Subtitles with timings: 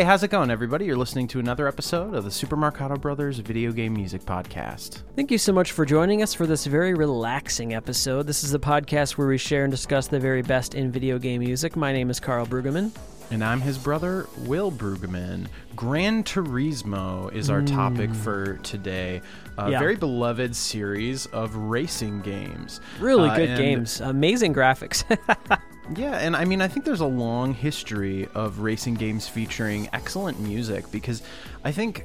[0.00, 0.86] Hey, how's it going, everybody?
[0.86, 5.02] You're listening to another episode of the Super Marcato Brothers Video Game Music Podcast.
[5.14, 8.26] Thank you so much for joining us for this very relaxing episode.
[8.26, 11.40] This is the podcast where we share and discuss the very best in video game
[11.40, 11.76] music.
[11.76, 12.92] My name is Carl Brueggemann.
[13.30, 15.48] And I'm his brother, Will Brueggemann.
[15.76, 19.20] Gran Turismo is our topic for today.
[19.58, 19.78] A Yeah.
[19.80, 22.80] very beloved series of racing games.
[23.00, 25.04] Really Uh, good games, amazing graphics.
[25.96, 30.38] Yeah, and I mean, I think there's a long history of racing games featuring excellent
[30.38, 31.22] music because
[31.64, 32.04] I think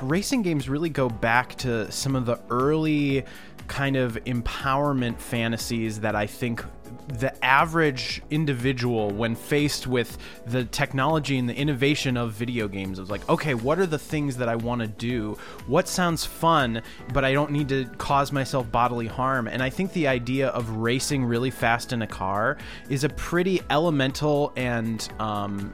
[0.00, 3.24] racing games really go back to some of the early
[3.66, 6.64] kind of empowerment fantasies that I think
[7.08, 13.10] the average individual, when faced with the technology and the innovation of video games, was
[13.10, 15.36] like, okay, what are the things that I want to do?
[15.66, 19.46] What sounds fun, but I don't need to cause myself bodily harm?
[19.48, 22.56] And I think the idea of racing really fast in a car
[22.88, 25.72] is a pretty elemental and um,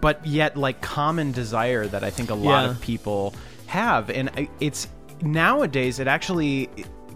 [0.00, 2.70] but yet like common desire that I think a lot Yeah.
[2.70, 3.34] of people
[3.66, 4.88] have, and it's
[5.22, 6.68] nowadays it actually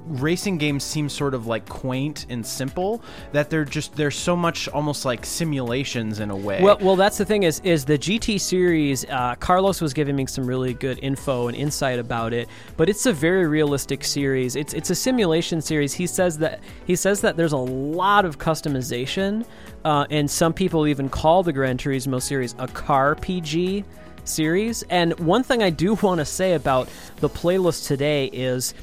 [0.06, 4.69] racing games seem sort of like quaint and simple that they're just they're so much
[4.69, 6.62] almost like simulations in a way.
[6.62, 9.05] well, well, that's the thing is is the GT series.
[9.05, 13.06] Uh, Carlos was giving me some really good info and insight about it, but it's
[13.06, 14.56] a very realistic series.
[14.56, 15.92] It's it's a simulation series.
[15.92, 19.47] He says that he says that there's a lot of customization,
[19.84, 23.84] uh, and some people even call the Gran Turismo series a car PG
[24.25, 24.83] series.
[24.84, 28.74] And one thing I do want to say about the playlist today is.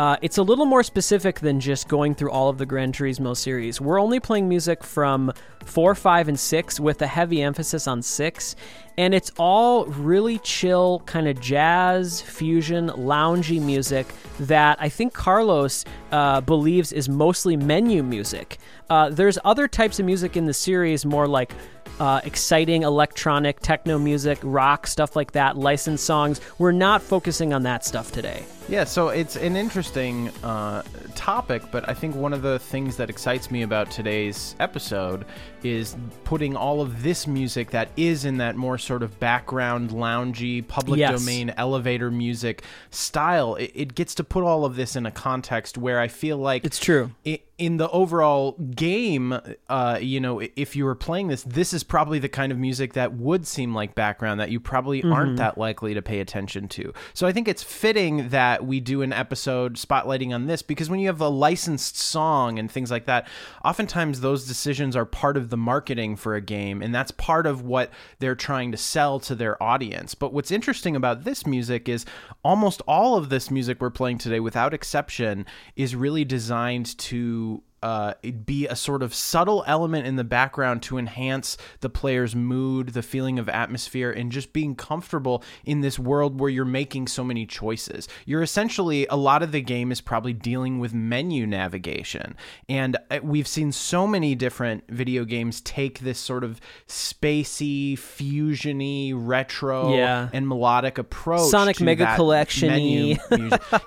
[0.00, 3.36] Uh, it's a little more specific than just going through all of the Gran Turismo
[3.36, 3.82] series.
[3.82, 5.30] We're only playing music from
[5.66, 8.56] 4, 5, and 6 with a heavy emphasis on 6.
[9.00, 14.06] And it's all really chill, kind of jazz, fusion, loungy music
[14.40, 18.58] that I think Carlos uh, believes is mostly menu music.
[18.90, 21.54] Uh, there's other types of music in the series, more like
[21.98, 26.40] uh, exciting electronic, techno music, rock, stuff like that, licensed songs.
[26.58, 28.44] We're not focusing on that stuff today.
[28.68, 30.82] Yeah, so it's an interesting uh,
[31.14, 35.26] topic, but I think one of the things that excites me about today's episode
[35.62, 40.66] is putting all of this music that is in that more sort of background, loungy,
[40.66, 41.20] public Yes.
[41.20, 43.54] domain, elevator music style.
[43.54, 46.64] It, it gets to put all of this in a context where I feel like
[46.64, 47.12] It's true.
[47.24, 51.84] i- in the overall game, uh, you know, if you were playing this, this is
[51.84, 55.58] probably the kind of music that would seem like background that you probably aren't that
[55.58, 56.90] likely to pay attention to.
[57.12, 61.00] So I think it's fitting that we do an episode spotlighting on this because when
[61.00, 63.28] you have a licensed song and things like that,
[63.62, 67.60] oftentimes those decisions are part of the marketing for a game, and that's part of
[67.60, 67.90] what
[68.20, 70.14] they're trying to sell to their audience.
[70.14, 72.04] But what's interesting about this music is
[72.44, 75.46] almost all of this music we're playing today, without exception,
[75.76, 78.14] is really designed to uh,
[78.44, 83.02] be a sort of subtle element in the background to enhance the player's mood, the
[83.02, 87.46] feeling of atmosphere, and just being comfortable in this world where you're making so many
[87.46, 88.06] choices.
[88.26, 92.36] You're essentially, a lot of the game is probably dealing with menu navigation.
[92.68, 99.12] And uh, we've seen so many different video games take this sort of spacey, fusiony,
[99.14, 100.28] retro, Yeah.
[100.32, 101.50] and melodic approach.
[101.50, 103.18] Sonic Mega that Collection-y.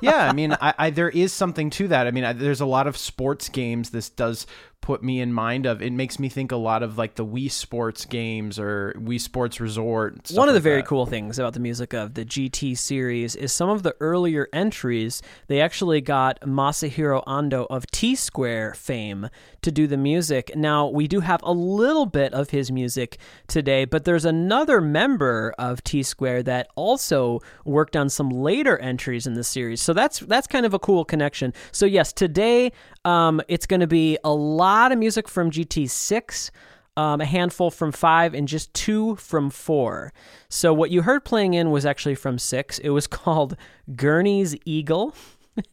[0.02, 2.08] yeah, I mean, I, I there is something to that.
[2.08, 3.83] I mean, I, there's a lot of sports games.
[3.90, 4.48] This does
[4.82, 5.82] put me in mind of.
[5.82, 9.60] It makes me think a lot of like the Wii Sports games or Wii Sports
[9.60, 10.30] Resort.
[10.32, 10.88] One of the very that.
[10.88, 15.22] cool things about the music of the GT series is some of the earlier entries,
[15.48, 19.30] they actually got Masahiro Ando of T Square fame
[19.64, 20.52] to do the music.
[20.56, 23.18] Now, we do have a little bit of his music
[23.48, 29.28] today, but there's another member of T Square that also worked on some later entries
[29.28, 29.82] in the series.
[29.82, 31.54] So that's that's kind of a cool connection.
[31.72, 32.72] So yes, today
[33.06, 36.52] um, it's going to be a lot of music from GT6
[36.96, 40.14] um, a handful from five, and just two from four.
[40.50, 42.78] So what you heard playing in was actually from six.
[42.80, 43.56] It was called
[43.96, 45.16] Gurney's Eagle,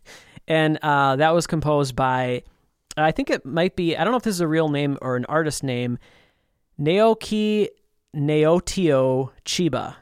[0.48, 2.42] and uh, that was composed by,
[3.04, 5.16] I think it might be, I don't know if this is a real name or
[5.16, 5.98] an artist name,
[6.80, 7.68] Naoki
[8.14, 9.96] Naotio Chiba.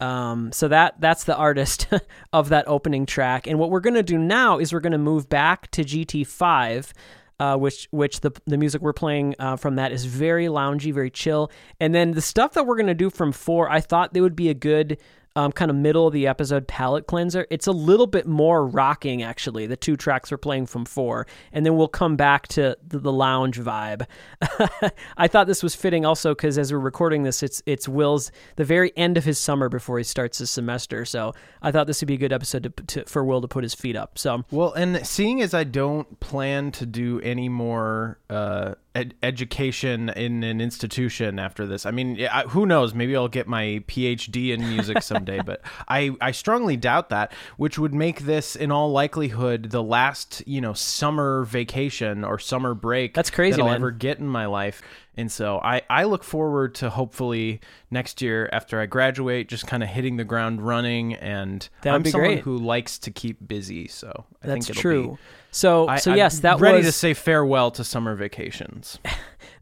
[0.00, 1.88] Um, so that that's the artist
[2.32, 3.46] of that opening track.
[3.46, 6.92] And what we're gonna do now is we're gonna move back to GT5,
[7.40, 11.10] uh, which which the the music we're playing uh, from that is very loungy, very
[11.10, 11.50] chill.
[11.80, 14.50] And then the stuff that we're gonna do from four, I thought they would be
[14.50, 14.98] a good
[15.38, 17.46] um, kind of middle of the episode palate cleanser.
[17.48, 19.68] It's a little bit more rocking, actually.
[19.68, 23.12] The two tracks we're playing from four, and then we'll come back to the, the
[23.12, 24.04] lounge vibe.
[25.16, 28.64] I thought this was fitting also because as we're recording this, it's it's Will's the
[28.64, 31.04] very end of his summer before he starts his semester.
[31.04, 33.62] So I thought this would be a good episode to, to, for Will to put
[33.62, 34.18] his feet up.
[34.18, 40.08] So well, and seeing as I don't plan to do any more uh, ed- education
[40.10, 42.16] in an institution after this, I mean,
[42.48, 42.94] who knows?
[42.94, 47.32] Maybe I'll get my PhD in music someday, but I I strongly doubt that.
[47.56, 52.74] Which would make this, in all likelihood, the last you know summer vacation or summer
[52.74, 53.14] break.
[53.14, 53.76] That's crazy, that I'll man.
[53.76, 54.82] ever get in my life.
[55.16, 57.60] And so I, I look forward to hopefully
[57.90, 61.14] next year after I graduate, just kind of hitting the ground running.
[61.14, 62.44] And That would I'm be someone great.
[62.44, 65.08] who likes to keep busy, so I that's think it'll true.
[65.10, 65.18] Be,
[65.50, 68.98] so I, so I'm yes, that ready was to say farewell to summer vacations.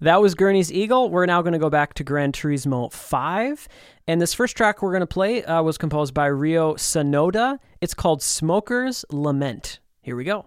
[0.01, 1.09] That was Gurney's Eagle.
[1.09, 3.69] We're now going to go back to Gran Turismo 5.
[4.09, 7.59] And this first track we're going to play uh, was composed by Rio Sonoda.
[7.81, 9.81] It's called Smoker's Lament.
[10.01, 10.47] Here we go.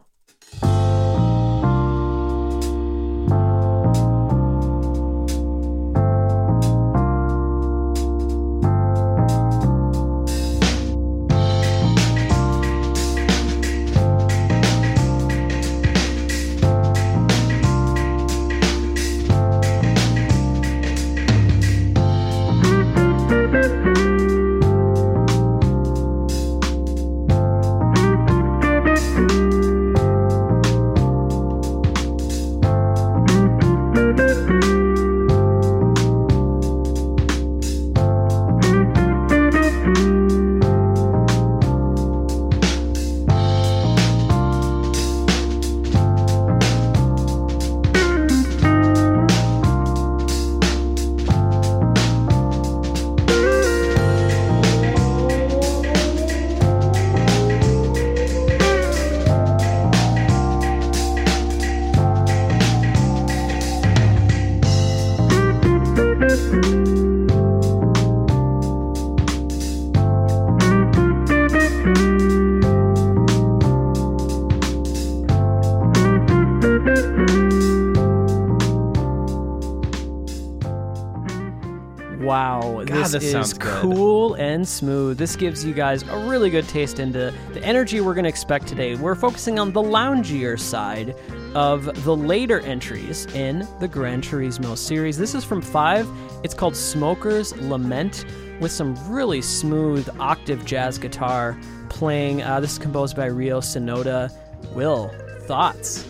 [83.12, 85.18] This, this is cool and smooth.
[85.18, 88.68] This gives you guys a really good taste into the energy we're going to expect
[88.68, 88.96] today.
[88.96, 91.16] We're focusing on the loungier side
[91.56, 95.18] of the later entries in the Gran Turismo series.
[95.18, 96.08] This is from 5.
[96.44, 98.26] It's called Smoker's Lament
[98.60, 101.58] with some really smooth octave jazz guitar
[101.90, 102.44] playing.
[102.44, 104.32] Uh, this is composed by Rio Sonoda.
[104.74, 105.10] Will,
[105.42, 106.06] thoughts?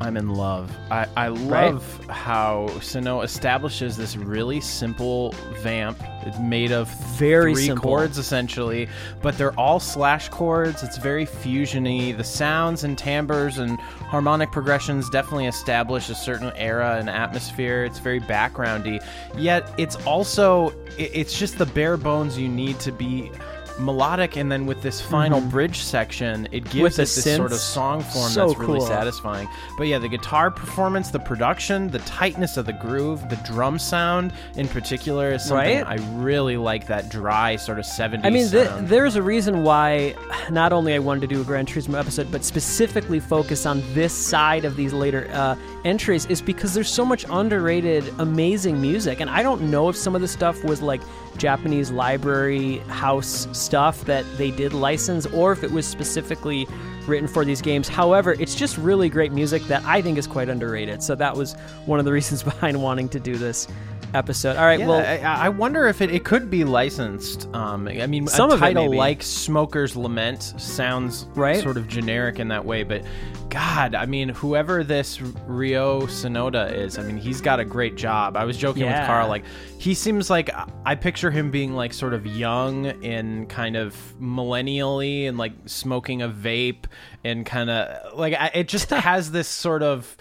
[0.00, 0.70] I'm in love.
[0.90, 5.98] I, I love how Sino establishes this really simple vamp.
[6.24, 7.82] It's made of Very three simple.
[7.82, 8.88] chords essentially,
[9.22, 10.82] but they're all slash chords.
[10.82, 12.16] It's very fusiony.
[12.16, 17.84] The sounds and timbres and harmonic progressions definitely establish a certain era and atmosphere.
[17.84, 19.04] It's very backgroundy.
[19.36, 23.32] Yet it's also it- it's just the bare bones you need to be
[23.78, 26.82] melodic and then with this final bridge section it gives Mm-hmm.
[26.82, 28.86] With this sort of song form So that's really cool.
[28.86, 33.78] satisfying but yeah the guitar performance the production the tightness of the groove the drum
[33.78, 35.86] sound in particular is something Right?
[35.86, 40.14] i really like that dry sort of 70s I mean, th- there's a reason why
[40.50, 44.12] not only I wanted to do a Gran Turismo episode, but specifically focus on this
[44.12, 49.20] side of these later uh, entries is because there's so much underrated, amazing music.
[49.20, 51.00] And I don't know if some of the stuff was like
[51.36, 56.66] Japanese library house stuff that they did license or if it was specifically
[57.06, 57.88] written for these games.
[57.88, 61.02] However, it's just really great music that I think is quite underrated.
[61.02, 61.54] So that was
[61.86, 63.68] one of the reasons behind wanting to do this
[64.14, 64.56] episode.
[64.56, 67.48] All right, yeah, well, I, I wonder if it, it could be licensed.
[67.54, 71.62] Um, I mean, Some a title like "Smoker's Lament" sounds Right?
[71.62, 73.02] sort of generic in that way, but
[73.50, 78.36] God, I mean, whoever this Rio Sonoda is, I mean, he's got a great job.
[78.36, 79.00] I was joking Yeah.
[79.00, 79.44] with Carl, like
[79.78, 80.50] he seems like
[80.84, 86.22] I picture him being like sort of young and kind of millennially and like smoking
[86.22, 86.84] a vape
[87.24, 90.16] and kind of like I, it just has this sort of.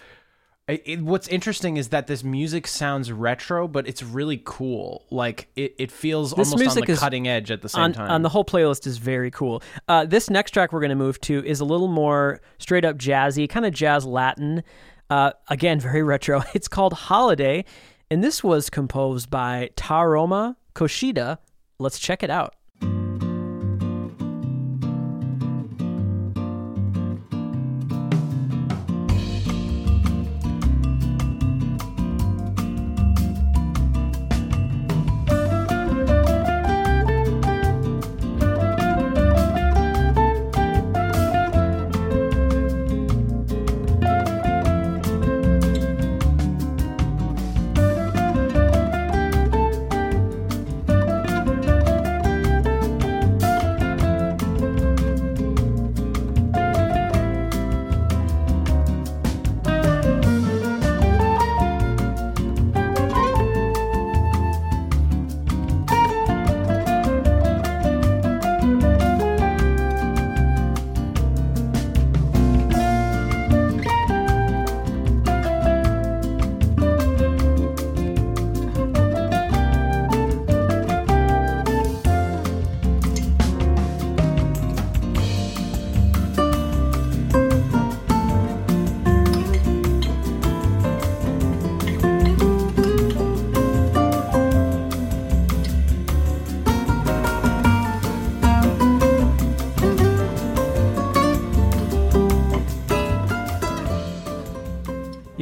[0.68, 5.06] It, it- what's interesting is that this music sounds retro, but it's really cool.
[5.10, 7.84] Like it, it feels This almost music on the is cutting edge at the same
[7.84, 8.12] on, time.
[8.12, 9.64] on the whole playlist is very cool.
[9.88, 12.98] Uh, this next track we're going to move to is a little more straight up
[12.98, 14.62] jazzy, kind of jazz Latin.
[15.10, 16.44] Uh, again, very retro.
[16.54, 17.64] It's called Holiday,
[18.12, 21.38] and this was composed by Taroma Koshida.
[21.80, 22.56] Let's check it out.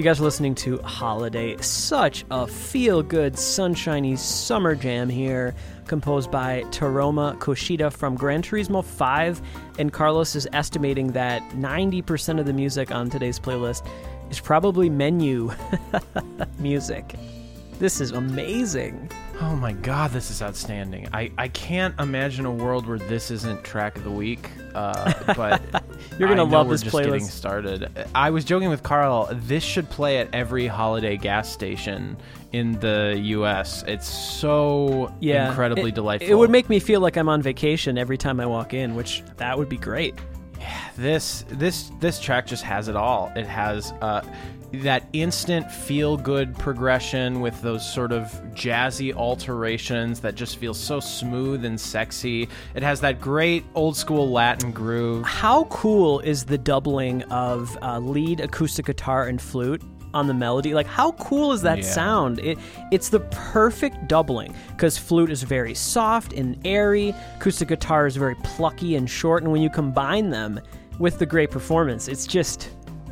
[0.05, 1.57] Guys are listening to Holiday.
[1.62, 5.55] Such a feel good, sunshiny summer jam here,
[5.88, 9.41] composed by Taroma Koshida from Gran Turismo 5.
[9.79, 13.83] And Carlos is estimating that 90% of the music on today's playlist
[14.29, 15.51] is probably menu
[16.59, 17.15] music.
[17.79, 19.09] This is amazing.
[19.42, 21.10] Oh my god, this is outstanding.
[21.12, 24.50] I, I can't imagine a world where this isn't track of the week.
[24.74, 25.62] Uh, but
[26.18, 27.04] You're gonna I love we're this just playlist.
[27.06, 28.08] getting started.
[28.15, 29.30] I was joking with Carl.
[29.34, 32.15] This should play at every holiday gas station
[32.54, 33.84] in the U.S.
[33.88, 36.30] It's so Yeah, incredibly it, delightful.
[36.32, 39.22] It would make me feel like I'm on vacation every time I walk in, which
[39.36, 40.15] that would be great.
[40.98, 43.31] This this this track just has it all.
[43.36, 44.22] It has uh,
[44.84, 51.00] that instant feel good progression with those sort of jazzy alterations that just feel so
[51.00, 52.50] smooth and sexy.
[52.74, 55.25] It has that great old school Latin groove.
[55.25, 59.81] How cool is the doubling of uh, lead acoustic guitar and flute
[60.15, 60.74] on the melody?
[60.74, 61.84] Like, how cool is that Yeah.
[61.84, 62.39] sound?
[62.39, 62.57] It
[62.91, 68.36] it's the perfect doubling because flute is very soft and airy, acoustic guitar is very
[68.43, 70.60] plucky and short, and when you combine them
[70.98, 72.69] with the great performance, it's just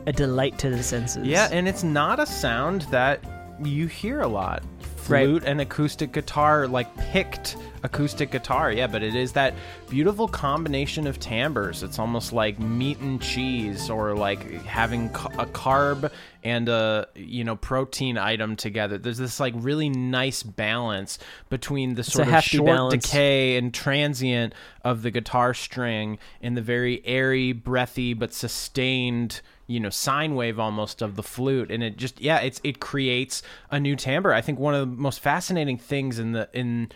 [0.08, 1.28] a delight to the senses.
[1.28, 3.20] Yeah, and it's not a sound that
[3.64, 4.64] you hear a lot.
[5.10, 5.26] Right.
[5.28, 9.54] Flute and acoustic guitar, like picked acoustic guitar, yeah, but it is that
[9.90, 11.84] beautiful combination of timbres.
[11.84, 16.10] It's almost like meat and cheese, or like having a carb
[16.44, 18.98] and a you know protein item together.
[18.98, 23.04] There's this like really nice balance between the sort of short balance.
[23.04, 29.80] decay and transient of the guitar string and the very airy, breathy but sustained, you
[29.80, 31.70] know, sine wave almost of the flute.
[31.70, 34.34] And it just yeah, it's it creates a new timbre.
[34.34, 36.90] I think one of the most fascinating things in the in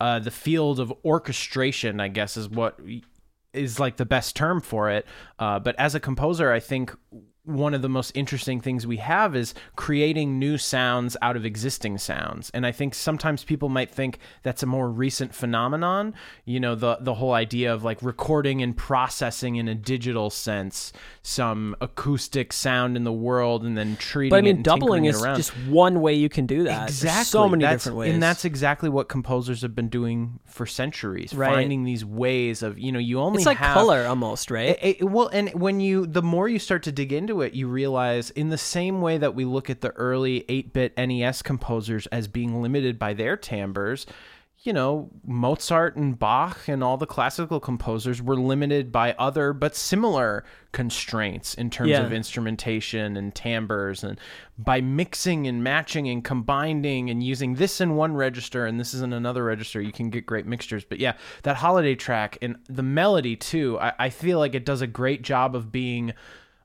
[0.00, 2.78] uh, the field of orchestration, I guess, is what
[3.52, 5.06] is like the best term for it.
[5.38, 6.94] Uh, but as a composer, I think
[7.48, 11.98] one of the most interesting things we have is creating new sounds out of existing
[11.98, 12.50] sounds.
[12.54, 16.14] And I think sometimes people might think that's a more recent phenomenon.
[16.44, 20.92] You know, the the whole idea of like recording and processing in a digital sense
[21.22, 25.36] some acoustic sound in the world and then treating But I mean, doubling is around.
[25.36, 26.78] just one way you can do that.
[26.86, 27.24] There's Exactly.
[27.24, 28.14] so many That's- different ways.
[28.14, 31.52] And that's exactly what composers have been doing for centuries, Right.
[31.52, 34.78] finding these ways of, you know, you only it's like have color almost, right?
[34.80, 37.68] it- it- well, and when you, the more you start to dig into it, you
[37.68, 42.06] realize in the same way that we look at the early 8 bit NES composers
[42.08, 44.06] as being limited by their timbres,
[44.62, 49.76] you know, Mozart and Bach and all the classical composers were limited by other but
[49.76, 52.02] similar constraints in terms Yeah.
[52.04, 54.18] of instrumentation and timbres and
[54.58, 59.00] by mixing and matching and combining and using this in one register and this is
[59.00, 61.12] in another register you can get great mixtures but yeah
[61.44, 65.22] that holiday track and the melody too i, I feel like it does a great
[65.22, 66.12] job of being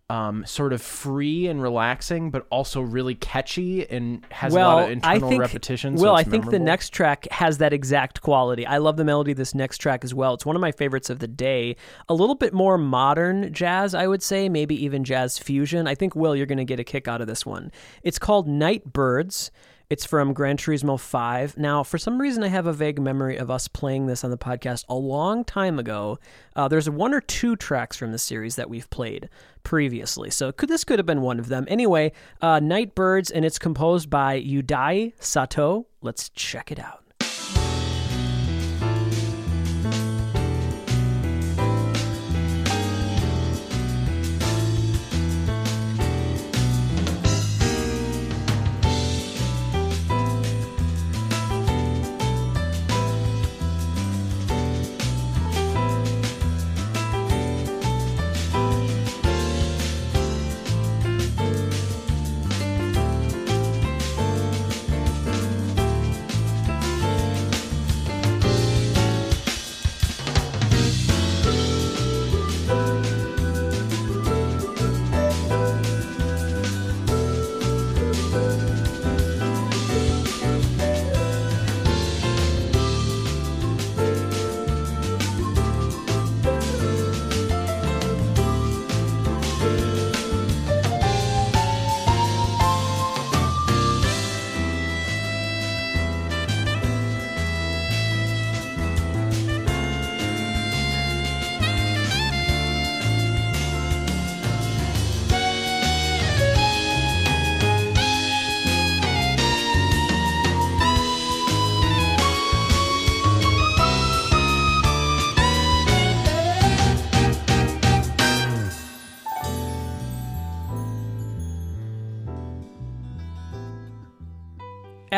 [0.10, 4.84] um, sort of free and relaxing, but also really catchy and has well, a lot
[4.84, 5.98] of internal I think, repetition.
[5.98, 8.66] so Well, I it's think the next track has that exact quality.
[8.66, 10.34] I love the melody of this next track as well.
[10.34, 11.78] It's one of my favorites of the day.
[12.10, 15.88] A little bit more modern jazz, I would say, maybe even jazz fusion.
[15.88, 17.72] I think, Will, you're going to get a kick out of this one.
[18.04, 19.52] It's called Night Birds.
[19.94, 21.56] It's from Gran Turismo 5.
[21.56, 24.40] Now, for some reason, I have a vague memory of us playing this on the
[24.40, 26.18] podcast a long time ago.
[26.56, 29.30] Uh, there's one or two tracks from the series that we've played
[29.62, 31.66] previously, so could, this could have been one of them.
[31.68, 35.86] Anyway, uh, Night Birds, and it's composed by Yudai Sato.
[36.02, 37.03] Let's check it out.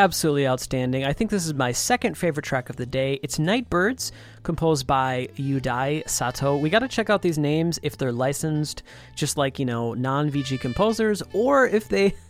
[0.05, 1.03] Absolutely outstanding.
[1.03, 3.19] I think this is my second favorite track of the day.
[3.23, 4.11] It's Nightbirds,
[4.43, 6.57] composed by Yudai Sato.
[6.57, 8.83] We got to check out these names if they're licensed,
[9.15, 12.15] just like, you know, non VG composers, or if they.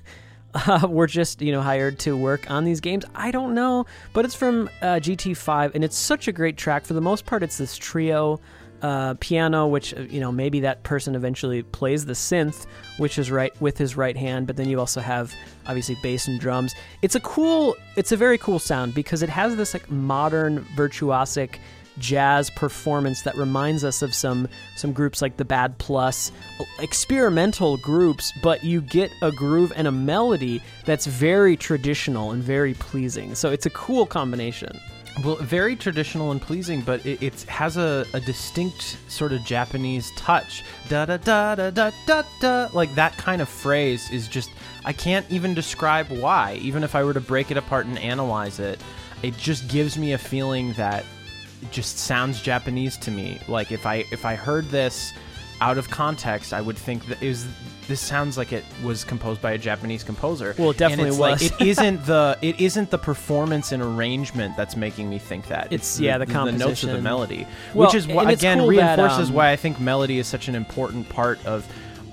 [0.68, 3.04] Uh, were just you know hired to work on these games.
[3.14, 6.86] I don't know, but it's from uh, GT5, and it's such a great track.
[6.86, 8.40] For the most part, it's this trio
[8.86, 13.32] uh, piano, which uh, you know maybe that person eventually plays the synth, which is
[13.32, 14.46] right with his right hand.
[14.46, 15.34] But then you also have
[15.66, 16.76] obviously bass and drums.
[17.02, 21.58] It's a cool, it's a very cool sound because it has this like modern virtuosic
[21.98, 26.32] jazz performance that reminds us of some some groups like the Bad Plus,
[26.80, 32.76] experimental groups, but you get a groove and a melody that's very traditional and very
[32.76, 33.34] pleasing.
[33.34, 34.80] So it's a cool combination.
[35.24, 40.12] Well, very traditional and pleasing, but it, it has a, a distinct sort of Japanese
[40.18, 40.64] touch.
[40.90, 42.70] Da da da da da da da.
[42.74, 44.50] Like that kind of phrase is just,
[44.84, 46.56] I can't even describe why.
[46.62, 48.80] Even if I were to break it apart and analyze it,
[49.24, 51.06] it just gives me a feeling that
[51.62, 53.40] it just sounds Japanese to me.
[53.48, 55.14] Like if I if I heard this
[55.62, 57.48] out of context, I would think that is
[57.88, 60.56] this sounds like it was composed by a Japanese composer.
[60.58, 61.52] Well, it definitely it's was.
[61.52, 65.68] Like, it isn't the it isn't the performance and arrangement that's making me think that.
[65.68, 69.30] It's- yeah, the notes of the melody, Well, which is what again cool that, reinforces
[69.30, 71.66] um, why I think melody is such an important part of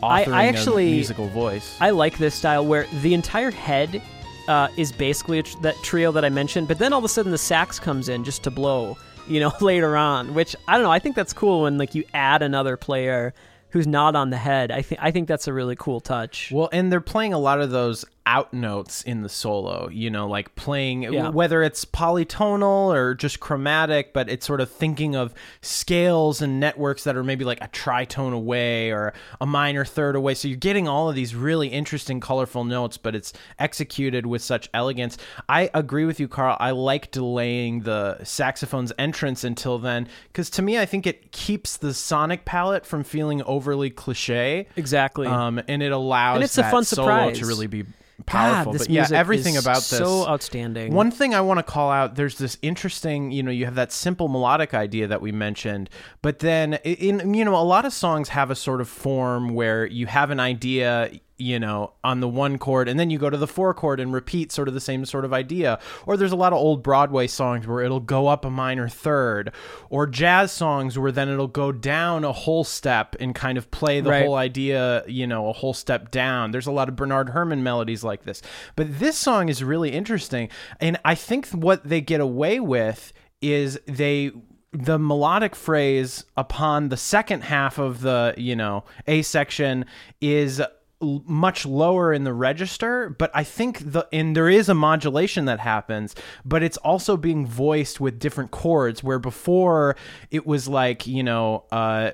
[0.03, 1.77] I- I authoring actually- a musical voice.
[1.81, 4.03] I like this style where the entire head
[4.49, 7.09] uh, is basically a tr- that trio that I mentioned, but then all of a
[7.09, 8.97] sudden the sax comes in just to blow,
[9.29, 10.35] you know, later on.
[10.35, 10.91] Which I don't know.
[10.91, 13.33] I think that's cool when like you add another player
[13.73, 14.71] who's not on the head.
[14.71, 16.51] I think I think that's a really cool touch.
[16.53, 20.29] Well, and they're playing a lot of those out notes in the solo, you know,
[20.29, 21.29] like playing Yeah.
[21.31, 27.05] whether it's polytonal or just chromatic, but it's sort of thinking of scales and networks
[27.05, 30.35] that are maybe like a tritone away or a minor third away.
[30.35, 34.69] So you're getting all of these really interesting, colorful notes, but it's executed with such
[34.75, 35.19] elegance.
[35.49, 36.57] I agree with you, Carl.
[36.61, 41.77] I like delaying the saxophone's entrance until then because to me, I think it keeps
[41.77, 44.67] the sonic palette from feeling overly cliche.
[44.77, 45.27] Exactly.
[45.27, 47.39] Um, and it allows And it's a fun solo surprise.
[47.39, 47.85] to really be
[48.23, 48.73] powerful.
[48.73, 50.93] this but yeah, everything is about this so outstanding.
[50.95, 53.93] One thing I want to call out: there's this interesting, you know, you have that
[53.93, 55.91] simple melodic idea that we mentioned,
[56.23, 59.87] but then in you know, a lot of songs have a sort of form where
[59.87, 61.11] you have an idea.
[61.43, 64.13] You know, on the one chord, and then you go to the four chord and
[64.13, 65.81] repeat sort of the same sort of idea.
[66.07, 69.53] Or there's a lot of old Broadway songs where it'll go up a minor third,
[69.91, 74.01] or jazz songs where then it'll go down a whole step and kind of play
[74.01, 74.25] the Right.
[74.25, 76.53] whole idea, you know, a whole step down.
[76.53, 78.41] There's a lot of Bernard Herrmann melodies like this.
[78.77, 80.49] But this song is really interesting.
[80.81, 84.31] And I think what they get away with is they
[84.75, 89.85] the melodic phrase upon the second half of the, you know, A section
[90.23, 90.63] is
[91.03, 95.45] l- much lower in the register but i think the and there is a modulation
[95.45, 99.97] that happens but it's also being voiced with different chords where before
[100.31, 102.11] it was like you know uh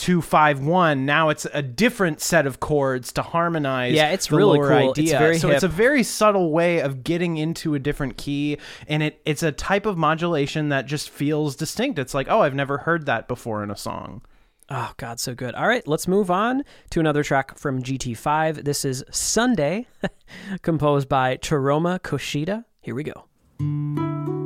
[0.00, 1.04] two five one.
[1.04, 3.94] Now it's a different set of chords to harmonize.
[3.94, 4.90] Yeah, it's really cool.
[4.90, 5.18] It's Idea.
[5.18, 8.56] very so it's a very subtle way of getting into a different key,
[8.88, 11.98] and it it's a type of modulation that just feels distinct.
[11.98, 14.22] It's like, oh, I've never heard that before in a song.
[14.70, 15.54] Oh, God, so good.
[15.56, 18.62] All right, let's move on to another track from GT5.
[18.64, 19.88] This is Sunday,
[20.62, 22.64] composed by Taroma Koshida.
[22.80, 24.39] Here we go.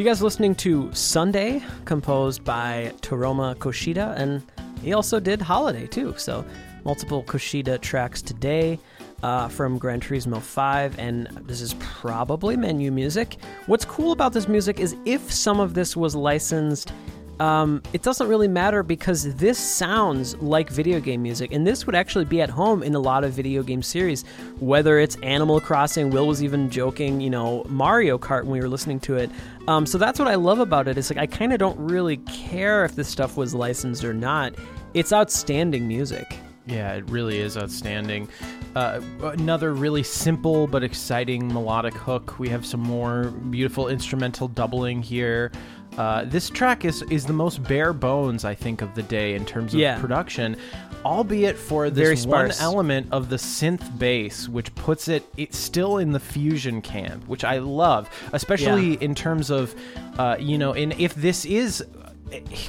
[0.00, 4.42] You guys listening to Sunday, composed by Toroma Koshida, and
[4.82, 6.14] he also did Holiday too.
[6.16, 6.42] So
[6.84, 8.78] multiple Koshida tracks today
[9.22, 13.36] uh, from Gran Turismo 5, and this is probably menu music.
[13.66, 16.94] What's cool about this music is if some of this was licensed
[17.40, 21.94] um, it doesn't really matter because this sounds like video game music, and this would
[21.94, 24.24] actually be at home in a lot of video game series.
[24.58, 28.68] Whether it's Animal Crossing, Will was even joking, you know, Mario Kart when we were
[28.68, 29.30] listening to it.
[29.70, 30.98] Um, so that's what I love about it.
[30.98, 34.56] It's like I kind of don't really care if this stuff was licensed or not.
[34.94, 36.36] It's outstanding music.
[36.66, 38.28] Yeah, it really is outstanding.
[38.74, 42.36] Uh, another really simple but exciting melodic hook.
[42.40, 45.52] We have some more beautiful instrumental doubling here.
[45.98, 49.44] Uh, this track is is the most bare bones I think of the day in
[49.44, 49.98] terms of Yeah.
[49.98, 50.56] production,
[51.04, 56.12] albeit for this one element of the synth bass, which puts it it's still in
[56.12, 59.74] the fusion camp, which I love, especially in terms of,
[60.18, 61.84] uh, you know, in if this is.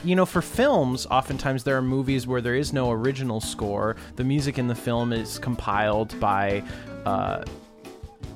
[0.04, 3.96] You know, for films, oftentimes there are movies where there is no original score.
[4.16, 6.64] The music in the film is compiled by
[7.06, 7.44] uh,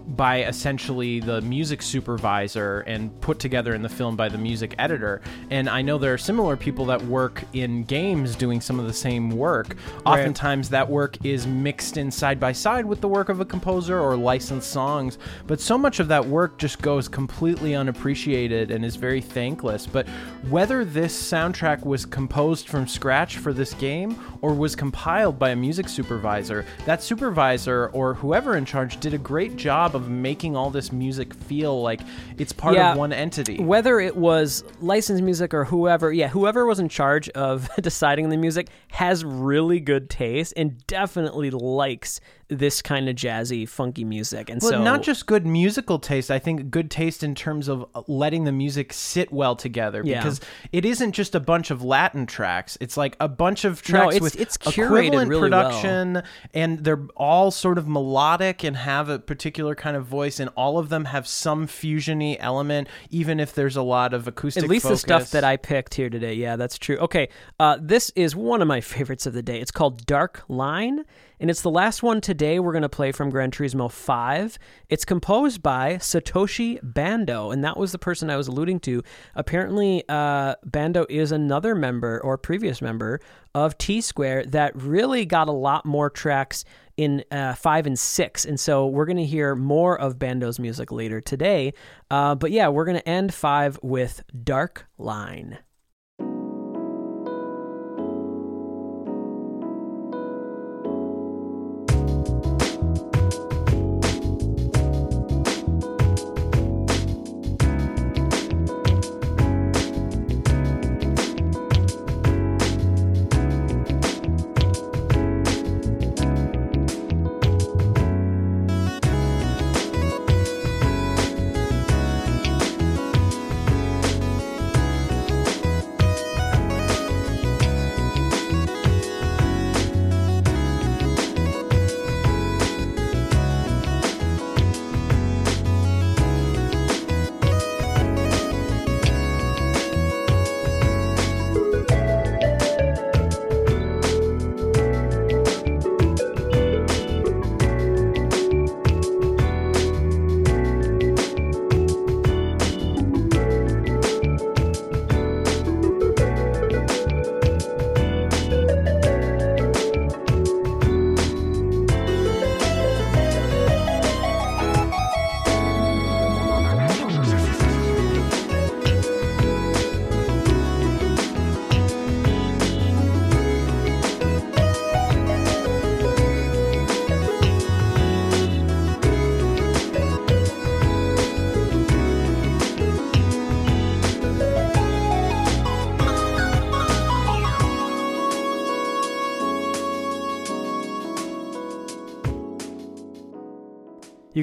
[0.08, 5.22] by essentially the music supervisor and put together in the film by the music editor.
[5.50, 8.94] And I know there are similar people that work in games doing some of the
[8.94, 9.76] same work.
[10.06, 14.00] Oftentimes that work is mixed in side by side with the work of a composer
[14.00, 18.96] or licensed songs, but so much of that work just goes completely unappreciated and is
[18.96, 19.88] very thankless.
[19.88, 20.08] But
[20.50, 25.56] whether this soundtrack was composed from scratch for this game or was compiled by a
[25.56, 30.70] music supervisor, that supervisor or whoever in charge did a great job of making all
[30.70, 32.02] this music feel like
[32.38, 32.92] it's part Yeah.
[32.92, 33.58] of one entity.
[33.58, 38.38] Whether it was licensed music or whoever, yeah, whoever was in charge of deciding the
[38.38, 44.50] music has really good taste and definitely likes this kind of jazzy, funky music.
[44.50, 46.30] And Well, so, not just good musical taste.
[46.30, 50.02] I think good taste in terms of letting the music sit well together.
[50.06, 50.20] Yeah.
[50.20, 52.78] Because it isn't just a bunch of Latin tracks.
[52.80, 54.74] It's like a bunch of tracks it's- with it's curated
[55.08, 55.64] equivalent really well.
[55.64, 56.22] production,
[56.54, 60.78] and they're all sort of melodic and have a particular kind of voice, and all
[60.78, 64.64] of them have some fusiony element, even if there's a lot of acoustic.
[64.64, 66.34] At least the stuff that I picked here today.
[66.36, 66.98] Yeah, that's true.
[66.98, 67.30] Okay,
[67.60, 69.60] uh, this is one of my favorites of the day.
[69.60, 71.06] It's called Dark Line,
[71.40, 74.58] and it's the last one today we're going to play from Gran Turismo 5.
[74.90, 79.04] It's composed by Satoshi Bando, and that was the person I was alluding to.
[79.36, 83.20] Apparently, uh, Bando is another member or previous member
[83.54, 86.66] of T Square that really got a lot more tracks
[86.98, 88.46] in uh, five and six.
[88.46, 91.74] And so we're going to hear more of Bando's music later today.
[92.10, 95.60] Uh, but yeah, we're going to end five with Dark Line.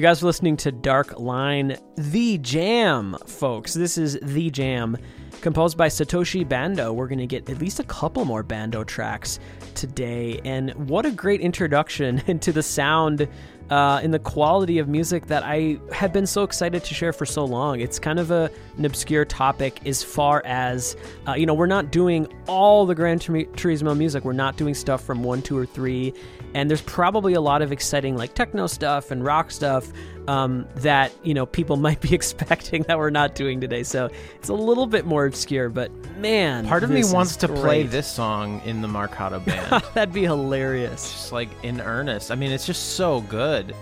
[0.03, 3.73] Guys are listening to Dark Line, The Jam, folks.
[3.73, 4.97] This is The Jam,
[5.39, 6.91] composed by Satoshi Bando.
[6.91, 9.39] We're going to get at least a couple more Bando tracks
[9.75, 10.41] today.
[10.43, 13.29] And what a great introduction into the sound
[13.69, 17.25] uh, in the quality of music that I have been so excited to share for
[17.25, 17.79] so long.
[17.79, 20.97] It's kind of a, an obscure topic as far as,
[21.29, 24.25] uh, you know, we're not doing all the Gran Turismo music.
[24.25, 26.13] We're not doing stuff from one, two, or three.
[26.53, 29.91] And there's probably a lot of exciting, like techno stuff and rock stuff
[30.27, 33.83] um, that you know people might be expecting that we're not doing today.
[33.83, 37.59] So it's a little bit more obscure, but man, part of me wants to great.
[37.59, 39.83] play this song in the Marcato band.
[39.93, 41.11] That'd be hilarious.
[41.11, 42.31] Just like in earnest.
[42.31, 43.75] I mean, it's just so good.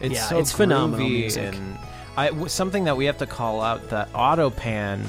[0.00, 1.54] It's yeah, so it's phenomenal music.
[1.54, 1.78] and
[2.16, 5.04] I, something that we have to call out the auto pan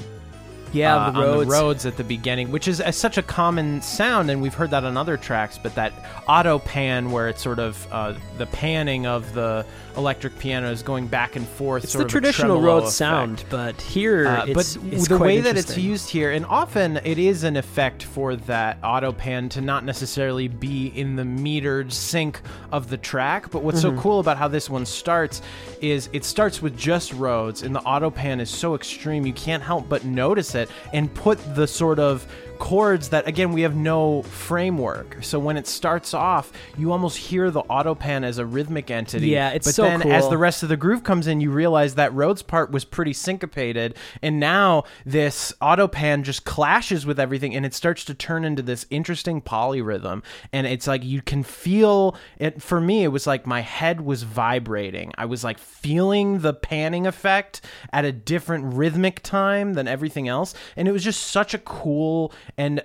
[0.73, 1.49] Yeah, uh, the on Rhodes.
[1.49, 4.71] the Rhodes at the beginning, which is uh, such a common sound, and we've heard
[4.71, 5.57] that on other tracks.
[5.57, 5.93] But that
[6.27, 9.65] auto pan, where it's sort of uh, the panning of the
[9.97, 11.83] electric piano is going back and forth.
[11.83, 12.93] It's the traditional effect.
[12.93, 16.97] sound, but here Uh, it's, but it's the way that it's used here, and often
[17.03, 21.91] it is an effect for that auto pan to not necessarily be in the metered
[21.91, 23.49] sync of the track.
[23.49, 23.97] But what's Mm-hmm.
[23.97, 25.41] so cool about how this one starts
[25.81, 29.63] is it starts with just Rhodes, and the auto pan is so extreme you can't
[29.63, 32.25] help but notice it and put the sort of
[32.59, 37.51] chords that again we have no framework so when it starts off you almost hear
[37.51, 40.63] the auto pan as a rhythmic entity Yeah, it's but so then as the rest
[40.63, 44.83] of the groove comes in, you realize that Rhodes part was pretty syncopated, and now
[45.05, 49.41] this auto pan just clashes with everything, and it starts to turn into this interesting
[49.41, 50.23] polyrhythm.
[50.51, 52.61] And it's like you can feel it.
[52.61, 55.11] For me, it was like my head was vibrating.
[55.17, 60.53] I was like feeling the panning effect at a different rhythmic time than everything else,
[60.75, 62.81] and it was just such a cool and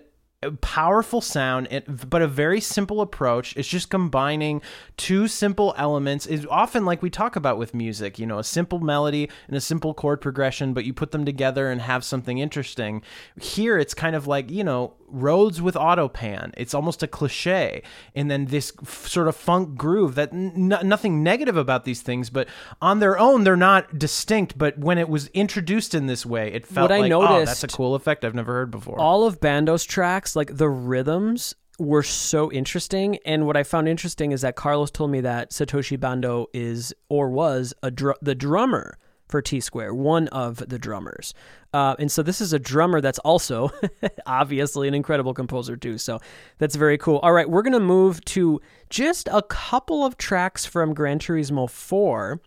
[0.60, 1.68] powerful sound
[2.08, 3.56] but a very simple approach.
[3.56, 4.60] It's just combining
[4.96, 6.26] two simple elements.
[6.26, 9.60] Is often like we talk about with music you know a simple melody and a
[9.60, 13.02] simple chord progression but you put them together and have something interesting.
[13.40, 16.52] Here it's kind of like you know Rhodes with auto pan.
[16.56, 17.82] It's almost a cliche.
[18.14, 22.30] And then this f- sort of funk groove that n- nothing negative about these things
[22.30, 22.48] but
[22.80, 24.56] on their own they're not distinct.
[24.58, 27.62] But when it was introduced in this way it felt What I like oh that's
[27.64, 28.98] a cool effect i've never heard before.
[28.98, 33.18] All of Bando's tracks, like the rhythms were so interesting.
[33.24, 37.28] And what I found interesting is that Carlos told me that Satoshi Bando is or
[37.30, 38.98] was a dr- the drummer
[39.32, 41.34] for T Square, one of the drummers.
[41.72, 43.72] Uh, and so this is a drummer that's also
[44.26, 45.96] obviously an incredible composer too.
[45.98, 46.20] So
[46.58, 47.16] that's very cool.
[47.18, 52.40] All right, we're gonna move to just a couple of tracks from Gran Turismo 4.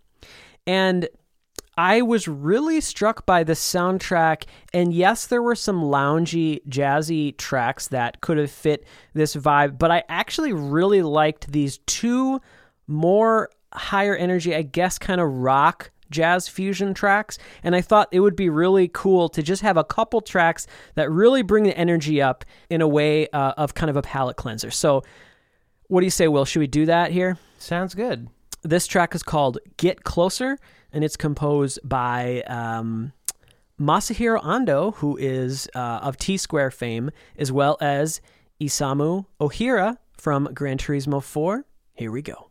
[0.67, 1.09] And
[1.75, 4.43] I was really struck by the soundtrack.
[4.71, 9.89] And yes, there were some loungy, jazzy tracks that could have fit this vibe, but
[9.89, 12.39] I actually really liked these two
[12.87, 17.37] more higher energy, I guess, kind of rock jazz fusion tracks.
[17.63, 21.09] And I thought it would be really cool to just have a couple tracks that
[21.11, 24.71] really bring the energy up in a way uh, of kind of a palate cleanser.
[24.71, 25.03] So,
[25.87, 26.45] what do you say, Will?
[26.45, 27.37] Should we do that here?
[27.57, 28.27] sounds good
[28.63, 30.57] This track is called Get Closer,
[30.91, 33.11] and it's composed by um,
[33.79, 38.21] Masahiro Ando, who is uh, of T Square fame, as well as
[38.61, 41.65] Isamu Ohira from Gran Turismo 4.
[41.93, 42.44] Here we go.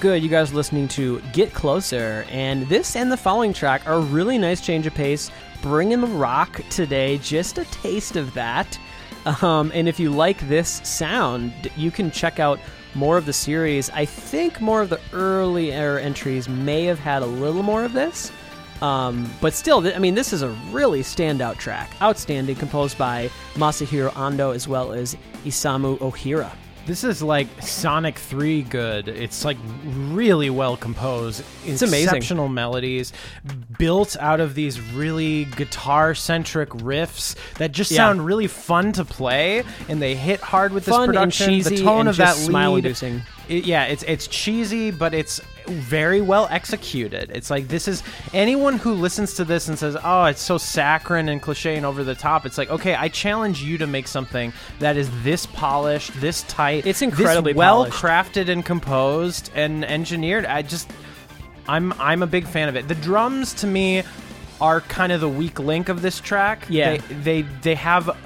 [0.00, 4.00] Good, you guys listening to Get Closer, and this and the following track are a
[4.00, 5.30] really nice change of pace,
[5.62, 8.78] bringing in the rock today, just a taste of that.
[9.40, 12.58] Um, and if you like this sound, you can check out
[12.94, 13.88] more of the series.
[13.90, 18.32] I think more of the earlier entries may have had a little more of this.
[18.82, 21.90] Um, but still, I mean, this is a really standout track.
[22.02, 26.52] Outstanding, composed by Masahiro Ando as well as Isamu Ohira.
[26.86, 29.08] This is like Sonic 3 good.
[29.08, 29.56] It's like
[30.10, 31.42] really well composed.
[31.64, 32.08] It's amazing.
[32.16, 33.12] Exceptional melodies
[33.78, 37.96] built out of these really guitar centric riffs that just Yeah.
[37.98, 41.48] sound really fun to play and they hit hard with this Fun and production.
[41.48, 43.22] cheesy the tone and of that lead inducing.
[43.48, 47.30] it- yeah, it's it's cheesy, but it's very well executed.
[47.32, 51.28] It's like this is anyone who listens to this and says, "Oh, it's so saccharine
[51.28, 54.52] and cliche and over the top." It's like, okay, I challenge you to make something
[54.78, 60.46] that is this polished, this tight, It's incredibly well crafted and composed and engineered.
[60.46, 60.90] I just,
[61.68, 62.88] I'm I'm a big fan of it.
[62.88, 64.02] The drums to me
[64.60, 66.66] are kind of the weak link of this track.
[66.68, 66.96] Yeah.
[66.96, 68.16] they they, they have.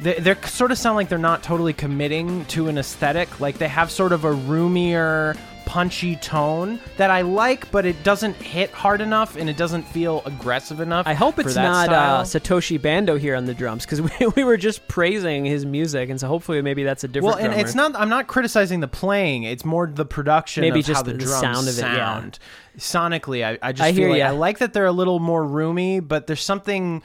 [0.00, 3.40] They they're sort of sound like they're not totally committing to an aesthetic.
[3.40, 5.34] Like they have sort of a roomier,
[5.68, 10.22] punchy tone that I like, but it doesn't hit hard enough and it doesn't feel
[10.24, 11.06] aggressive enough.
[11.06, 12.22] I hope it's not uh.
[12.24, 16.18] Satoshi Bando here on the drums because we, we were just praising his music, and
[16.18, 17.36] so hopefully maybe that's a different.
[17.36, 17.60] well, and drummer.
[17.60, 17.94] it's not.
[17.96, 19.42] I'm not criticizing the playing.
[19.42, 20.62] It's more the production.
[20.62, 22.14] Maybe of just how the, the drums sound of it, yeah.
[22.14, 22.38] sound.
[22.78, 24.28] Sonically, I, I just I feel hear like ya.
[24.28, 27.02] I like that they're a little more roomy, but there's something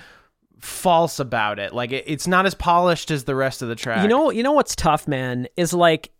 [0.60, 1.74] false about it.
[1.74, 4.04] Like it, it's not as polished as the rest of the track.
[4.04, 6.13] You know, you know what's tough, man, is like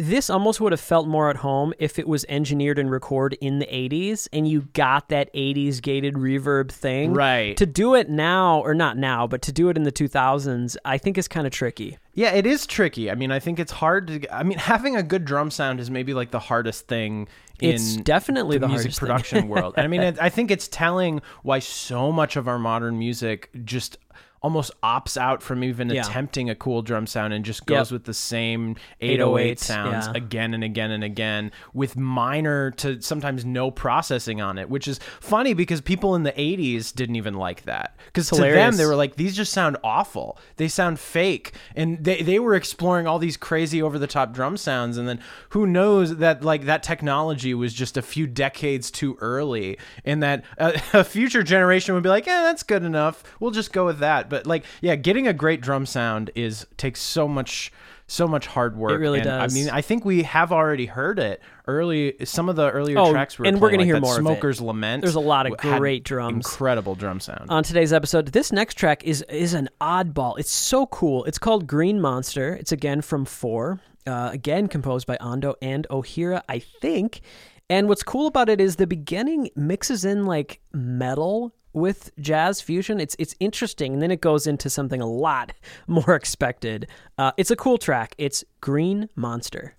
[0.00, 3.58] this almost would have felt more at home if it was engineered and recorded in
[3.58, 7.12] the 80s and you got that 80s gated reverb thing.
[7.12, 7.54] Right.
[7.58, 10.96] To do it now, or not now, but to do it in the 2000s, I
[10.96, 11.98] think is kind of tricky.
[12.14, 13.10] Yeah, it is tricky.
[13.10, 14.34] I mean, I think it's hard to.
[14.34, 17.28] I mean, having a good drum sound is maybe like the hardest thing
[17.60, 19.74] in It's definitely the music hardest production world.
[19.76, 23.50] And I mean, it, I think it's telling why so much of our modern music
[23.64, 23.98] just
[24.42, 26.00] almost opts out from even Yeah.
[26.02, 27.78] attempting a cool drum sound and just Yep.
[27.78, 30.12] goes with the same 808 808s, sounds yeah.
[30.14, 34.98] again and again and again with minor to sometimes no processing on it, which is
[35.20, 37.96] funny because people in the 80s didn't even like that.
[38.06, 40.38] Because to them, they were like, these just sound awful.
[40.56, 41.52] They sound fake.
[41.76, 44.96] And they, they were exploring all these crazy over the top drum sounds.
[44.96, 49.76] And then who knows that like that technology was just a few decades too early
[50.04, 53.22] and that uh, a, a future generation would be like, yeah, that's good enough.
[53.38, 54.29] We'll just go with that.
[54.30, 57.70] But like, yeah, getting a great drum sound is takes so much
[58.06, 58.90] so much hard work.
[58.90, 59.52] It really and, does.
[59.52, 62.16] I mean, I think we have already heard it early.
[62.24, 64.16] Some of the earlier Oh, tracks we were and we're gonna like hear that more.
[64.18, 65.02] Smoker's Lament.
[65.02, 66.34] There's a lot of great drums.
[66.34, 67.50] Incredible drum sound.
[67.50, 68.26] on today's episode.
[68.28, 70.38] This next track is is an oddball.
[70.38, 71.24] It's so cool.
[71.24, 72.54] It's called Green Monster.
[72.54, 73.78] It's again from Four.
[74.06, 77.20] Uh, again composed by Ando and Ohira, I think.
[77.70, 82.98] And what's cool about it is the beginning mixes in like metal with jazz fusion.
[82.98, 85.52] It's it's interesting, and then it goes into something a lot
[85.86, 86.88] more expected.
[87.16, 88.16] Uh, it's a cool track.
[88.18, 89.76] It's Green Monster.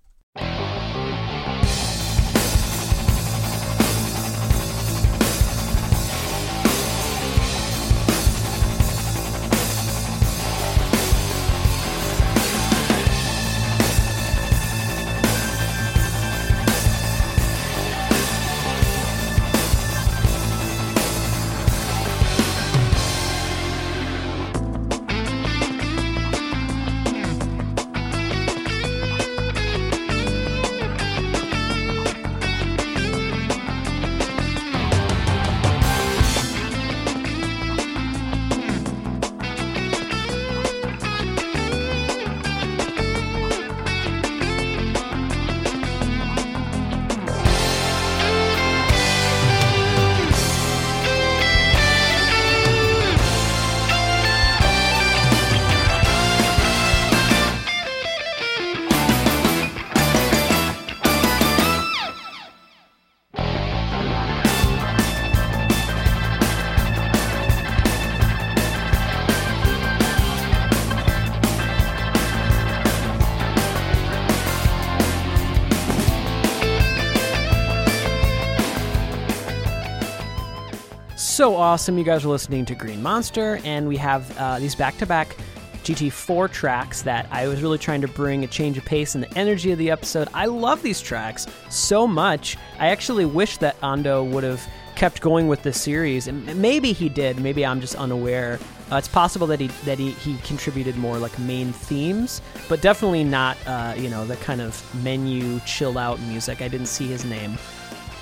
[81.41, 81.97] So awesome.
[81.97, 85.35] You guys are listening to Green Monster, and we have uh, these back to back
[85.83, 89.35] GT4 tracks that I was really trying to bring a change of pace and the
[89.35, 90.27] energy of the episode.
[90.35, 92.57] I love these tracks so much.
[92.77, 94.63] I actually wish that Ando would have
[94.93, 97.39] kept going with this series, and maybe he did.
[97.39, 98.59] Maybe I'm just unaware.
[98.91, 102.39] Uh, it's possible that he that he, he contributed more like main themes,
[102.69, 106.61] but definitely not uh, you know the kind of menu chill out music.
[106.61, 107.57] I didn't see his name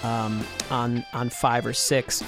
[0.03, 0.41] um,
[0.72, 2.24] on on five or six.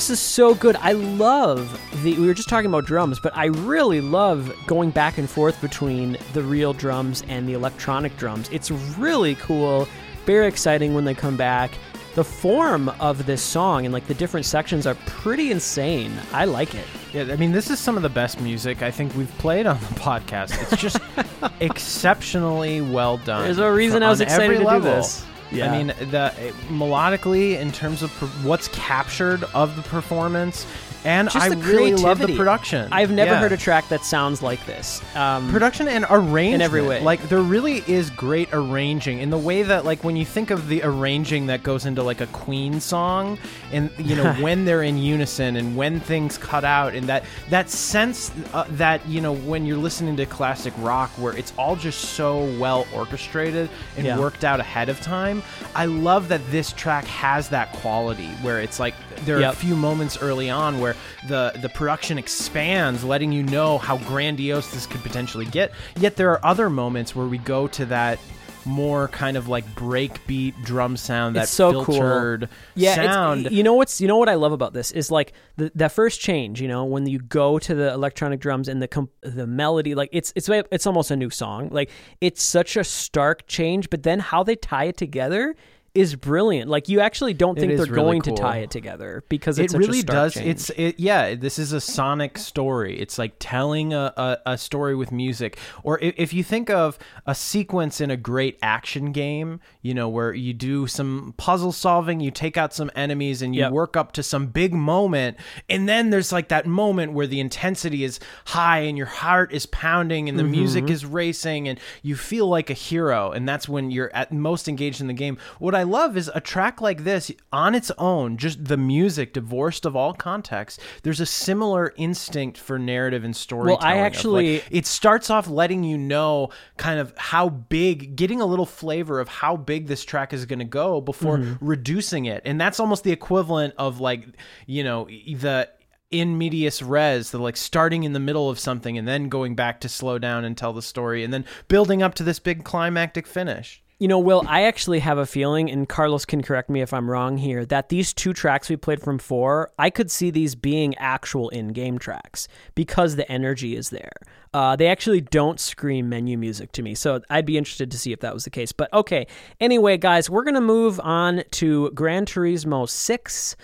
[0.00, 0.76] This is so good.
[0.76, 2.14] I love the.
[2.14, 6.16] We were just talking about drums, but I really love going back and forth between
[6.32, 8.48] the real drums and the electronic drums.
[8.48, 9.86] It's really cool,
[10.24, 11.72] very exciting when they come back.
[12.14, 16.14] The form of this song and like the different sections are pretty insane.
[16.32, 16.86] I like it.
[17.12, 19.78] Yeah, I mean, this is some of the best music I think we've played on
[19.80, 20.62] the podcast.
[20.62, 20.98] It's just
[21.60, 23.44] exceptionally well done.
[23.44, 25.26] There's a reason I was excited to do this.
[25.52, 25.72] Yeah.
[25.72, 26.32] I mean, the
[26.68, 30.66] melodically in terms of per- what's captured of the performance,
[31.04, 32.88] and Just I the really love the production.
[32.92, 33.38] I've never Yeah.
[33.40, 35.00] heard a track that sounds like this.
[35.16, 37.00] Um, production and arrangement in every way.
[37.02, 40.68] Like there really is great arranging in the way that like when you think of
[40.68, 43.38] the arranging that goes into like a Queen song
[43.72, 47.70] and you know when they're in unison and when things cut out and that that
[47.70, 52.00] sense uh, that you know when you're listening to classic rock where it's all just
[52.00, 54.18] so well orchestrated and Yeah.
[54.18, 55.42] worked out ahead of time.
[55.74, 58.94] I love that this track has that quality where it's like
[59.24, 59.52] there are Yep.
[59.52, 60.89] a few moments early on where
[61.28, 66.30] the the production expands letting you know how grandiose this could potentially get yet there
[66.30, 68.18] are other moments where we go to that
[68.66, 71.94] more kind of like breakbeat drum sound that It's so cool.
[71.94, 75.10] filtered yeah, it's- sound you know what's you know what I love about this is
[75.10, 76.60] like the that first change.
[76.60, 80.10] You know, when you go to the electronic drums and the com- the melody, like
[80.12, 81.70] it's it's it's almost a new song.
[81.70, 85.56] Like it's such a stark change, but then how they tie it together
[85.94, 86.70] is brilliant.
[86.70, 88.36] Like you actually don't think they're really going cool.
[88.36, 90.46] to tie it together because it such really does change.
[90.48, 94.94] it's it yeah this is a sonic story it's like telling a, a, a story
[94.94, 99.58] with music or if, if you think of a sequence in a great action game
[99.82, 103.60] you know where you do some puzzle solving you take out some enemies and you
[103.62, 103.72] Yep.
[103.72, 105.36] work up to some big moment
[105.68, 109.66] and then there's like that moment where the intensity is high and your heart is
[109.66, 110.92] pounding and the music Mm-hmm.
[110.92, 115.00] is racing and you feel like a hero and that's when you're at most engaged
[115.00, 118.64] in the game what i love is a track like this on its own just
[118.64, 123.82] the music divorced of all context there's a similar instinct for narrative and storytelling of,
[123.82, 128.66] like, actually- it starts off letting you know kind of how big getting a little
[128.66, 131.64] flavor of how big this track is going to go before Mm-hmm.
[131.66, 134.26] reducing it and that's almost the equivalent of like
[134.66, 135.68] you know the
[136.10, 139.80] in medias res the like starting in the middle of something and then going back
[139.80, 143.26] to slow down and tell the story and then building up to this big climactic
[143.28, 146.94] finish You know, Will, I actually have a feeling, and Carlos can correct me if
[146.94, 150.54] I'm wrong here, that these two tracks we played from four, I could see these
[150.54, 154.12] being actual in game tracks because the energy is there.
[154.54, 158.10] Uh, they actually don't scream menu music to me, so I'd be interested to see
[158.10, 158.72] if that was the case.
[158.72, 159.26] But okay,
[159.60, 163.56] anyway, guys, we're going to move on to Gran Turismo 6.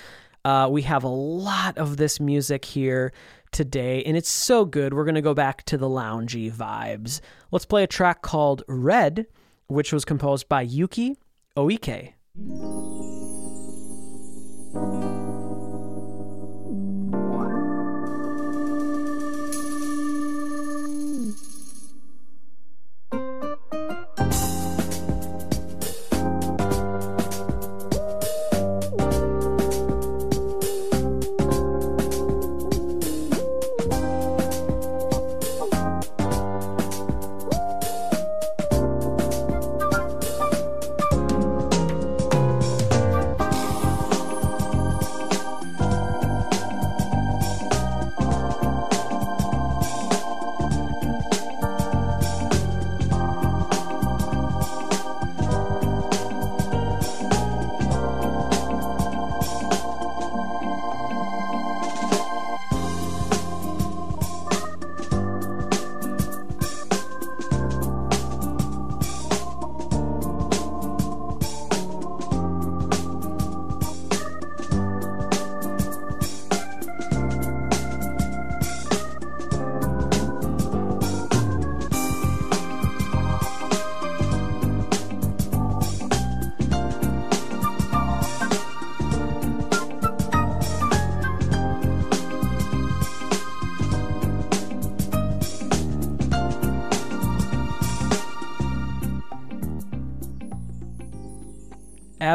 [0.45, 3.14] Uh, we have a lot of this music here
[3.53, 4.93] today, and it's so good.
[4.93, 7.22] We're going to go back to the loungy vibes.
[7.53, 9.26] Let's play a track called Red
[9.69, 11.17] which was composed by Yuki
[11.57, 12.12] Oike.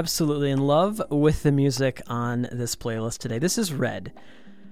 [0.01, 3.37] Absolutely in love with the music on this playlist today.
[3.37, 4.11] This is Red,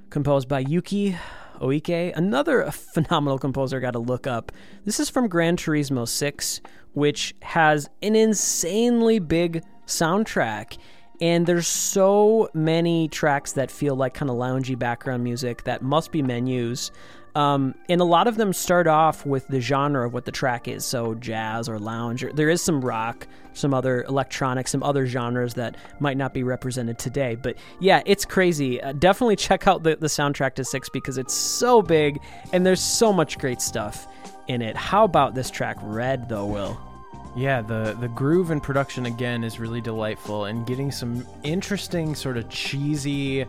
[0.10, 1.20] composed by Yuki
[1.62, 4.52] Oike, another phenomenal composer got to look up.
[4.86, 6.62] This is from Gran Turismo 6,
[6.94, 10.80] which has an insanely big soundtrack.
[11.22, 16.12] And there's so many tracks that feel like kind of loungy background music that must
[16.12, 16.92] be menus.
[17.36, 20.68] Um, and a lot of them start off with the genre of what the track
[20.68, 22.24] is, so jazz or lounge.
[22.24, 26.44] Or, there is some rock, some other electronic, some other genres that might not be
[26.44, 27.36] represented today.
[27.36, 28.82] But yeah, it's crazy.
[28.82, 32.20] Uh, definitely check out the, the soundtrack to Six because it's so big
[32.52, 34.08] and there's so much great stuff
[34.48, 34.76] in it.
[34.76, 36.89] How about this track, Red, though, Will?
[37.36, 42.38] Yeah, the the groove and production again is really delightful and getting some interesting sort
[42.38, 43.46] of cheesy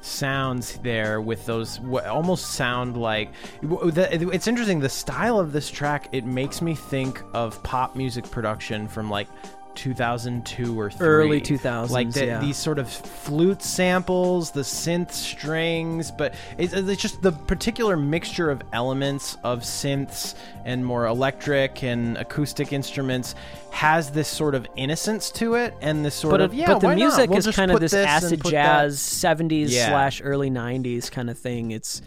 [0.00, 6.08] sounds there with those what almost sound like it's interesting the style of this track
[6.12, 9.28] it makes me think of pop music production from like
[9.78, 11.06] 2002 or 3.
[11.06, 12.40] early 2000s like the, yeah.
[12.40, 18.50] these sort of flute samples the synth strings but it's, it's, just the particular mixture
[18.50, 23.36] of elements of synths and more electric and acoustic instruments
[23.70, 26.94] has this sort of innocence to it and this sort but, of yeah but the
[26.96, 29.38] music we'll is kind of this acid jazz that.
[29.38, 29.90] 70s yeah.
[29.90, 32.02] slash early 90s kind of thing it's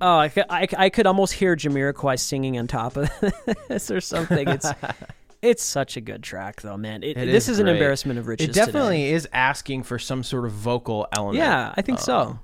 [0.00, 3.10] Oh, I, I, I could almost hear Jamiroquai singing on top of
[3.68, 4.48] this or something.
[4.48, 4.68] It's
[5.44, 7.02] it's such a good track, though, man.
[7.02, 8.48] It, it this is, is an embarrassment of riches.
[8.48, 9.12] It definitely today.
[9.12, 11.38] is asking for some sort of vocal element.
[11.38, 12.38] Yeah, I think so.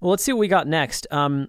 [0.00, 1.06] Well, let's see what we got next.
[1.10, 1.48] Um,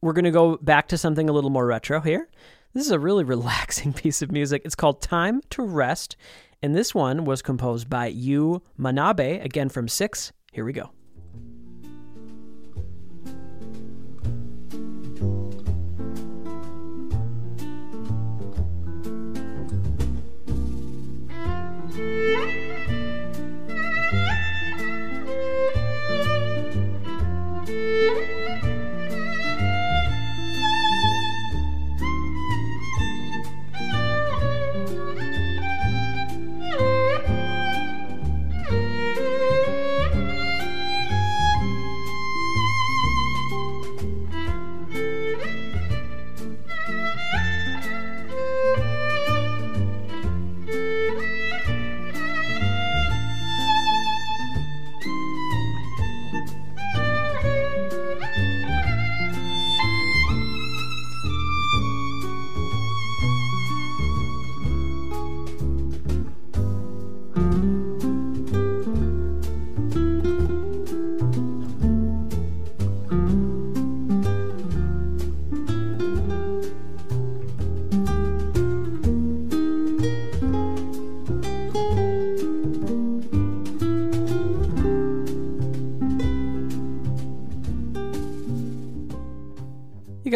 [0.00, 2.28] we're gonna go back to something a little more retro here.
[2.74, 4.62] This is a really relaxing piece of music.
[4.64, 6.16] It's called "Time to Rest,"
[6.62, 10.32] and this one was composed by Yu Manabe, again from Six.
[10.52, 10.90] Here we go.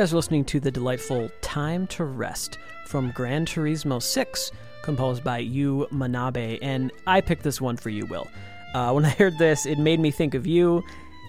[0.01, 5.37] Guys are listening to the delightful Time to Rest from Gran Turismo 6, composed by
[5.37, 6.59] Yu Manabe.
[6.63, 8.27] And I picked this one for you, Will.
[8.73, 10.83] Uh, when I heard this, it made me think of you,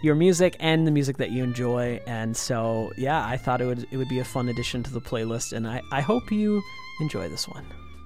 [0.03, 1.99] your music, and the music that you enjoy.
[2.07, 5.01] And so, yeah, I thought it would it would be a fun addition to the
[5.01, 5.51] playlist.
[5.51, 6.63] And I, I hope you
[7.01, 7.65] enjoy this one.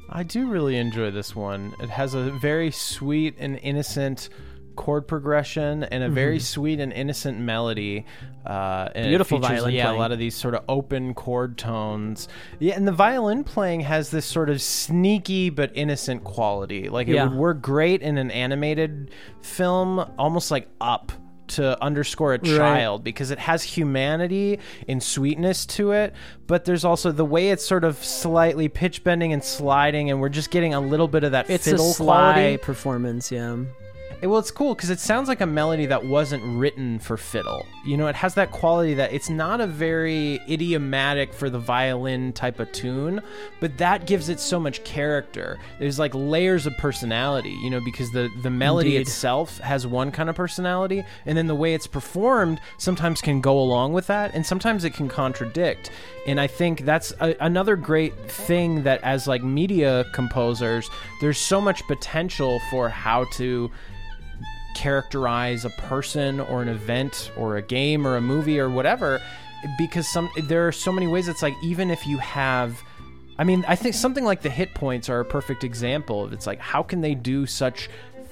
[0.10, 1.76] I do really enjoy this one.
[1.80, 4.30] It has a very sweet and innocent
[4.76, 8.06] chord progression and a very sweet and innocent melody.
[8.46, 9.98] Uh, and Beautiful features, violin Yeah, playing.
[9.98, 12.28] a lot of these sort of open chord tones.
[12.60, 16.90] Yeah, and the violin playing has this sort of sneaky but innocent quality.
[16.90, 17.24] Like it Yeah.
[17.26, 19.10] would work great in an animated
[19.42, 21.12] film, almost like Up.
[21.50, 24.58] To underscore a child because it has humanity
[24.88, 26.16] and sweetness to it,
[26.48, 30.30] but there's also the way it's sort of slightly pitch bending and sliding, and we're
[30.30, 32.58] just getting a little bit of that It's fiddle a sly quality.
[32.58, 33.58] performance, yeah.
[34.24, 37.66] Well, it's cool because it sounds like a melody that wasn't written for fiddle.
[37.86, 42.34] You know, it has that quality that it's not a very idiomatic for the violin
[42.34, 43.22] type of tune,
[43.60, 45.60] but that gives it so much character.
[45.78, 49.08] There's like layers of personality, you know, because the the melody Indeed.
[49.08, 53.60] itself has one kind of personality, and then the way it's performed sometimes can go
[53.60, 55.92] along with that, and sometimes it can contradict.
[56.26, 60.90] And I think that's a, another great thing that as like media composers,
[61.22, 63.70] there's so much potential for how to
[64.76, 69.22] characterize a person or an event or a game or a movie or whatever
[69.78, 72.84] because some there are so many ways it's like even if you have
[73.40, 76.46] I mean I think something like the hit points are a perfect example of it's
[76.46, 77.90] like how can they do such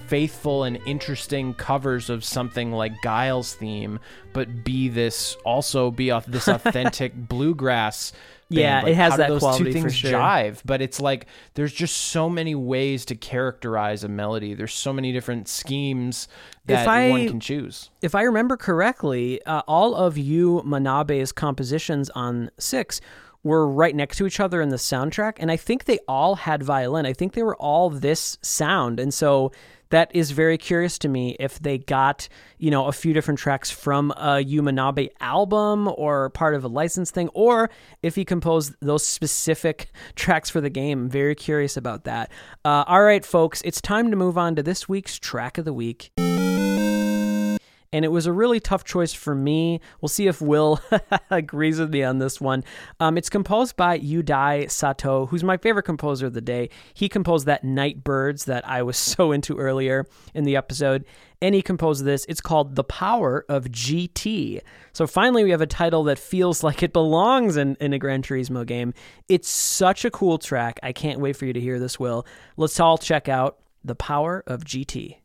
[0.08, 4.00] faithful and interesting covers of something like Guile's theme
[4.34, 8.12] but be this also be off this authentic bluegrass
[8.54, 8.62] band?
[8.62, 10.12] Yeah, Like, it has that those quality two for things sure.
[10.12, 11.26] jive but it's like
[11.56, 16.28] there's just so many ways to characterize a melody there's so many different schemes
[16.62, 21.32] If that I- one can choose if I remember correctly, uh, all of Yu Manabe's
[21.32, 23.00] compositions on Six
[23.44, 26.64] were right next to each other in the soundtrack, and I think they all had
[26.64, 27.06] violin.
[27.06, 29.52] I think they were all this sound, and so
[29.94, 32.28] that is very curious to me if they got,
[32.58, 36.68] you know, a few different tracks from a Yu Manabe album or part of a
[36.68, 37.70] license thing, or
[38.02, 41.10] if he composed those specific tracks for the game.
[41.10, 42.32] Very curious about that.
[42.66, 45.74] Uh, all right, folks, it's time to move on to this week's track of the
[45.74, 46.12] week
[47.94, 49.80] and it was a really tough choice for me.
[50.02, 50.82] We'll see if Will
[51.30, 52.64] agrees with me on this one.
[53.00, 56.70] Um, it's composed by Yudai Sato, who's my favorite composer of the day.
[56.96, 61.06] He composed that Night Birds that I was so into earlier in the episode,
[61.40, 62.26] and he composed this.
[62.28, 64.62] It's called The Power of GT.
[64.92, 68.24] So finally, we have a title that feels like it belongs in, in a Gran
[68.24, 68.96] Turismo game.
[69.30, 70.80] It's such a cool track.
[70.82, 72.26] I can't wait for you to hear this, Will.
[72.58, 75.23] Let's all check out The Power of GT.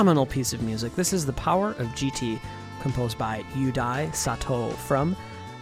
[0.00, 0.96] Phenomenal piece of music.
[0.96, 2.40] This is The Power of GT,
[2.80, 5.14] composed by Yudai Sato from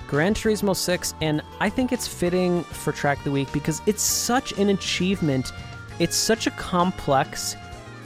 [0.06, 4.00] Gran Turismo 6, and I think it's fitting for Track of the Week because it's
[4.00, 5.50] such an achievement.
[5.98, 7.56] It's such a complex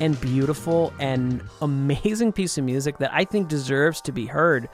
[0.01, 4.71] and beautiful and amazing piece of music that I think deserves to be heard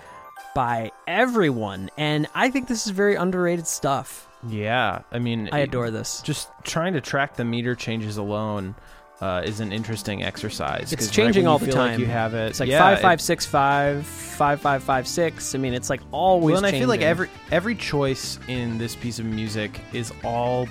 [0.55, 1.91] by everyone.
[1.97, 4.29] And I think this is very underrated stuff.
[4.49, 6.23] Yeah, I mean, I adore this.
[6.23, 8.77] Just trying to track the meter changes alone
[9.21, 10.93] uh, is an interesting exercise.
[10.93, 12.01] It's changing right all the feel like time.
[12.01, 12.51] you have it.
[12.51, 15.55] It's like yeah, five it- five six five, five five five six.
[15.55, 16.55] I mean, it's like always.
[16.55, 20.69] Well, and I feel like every every choice in this piece of music is all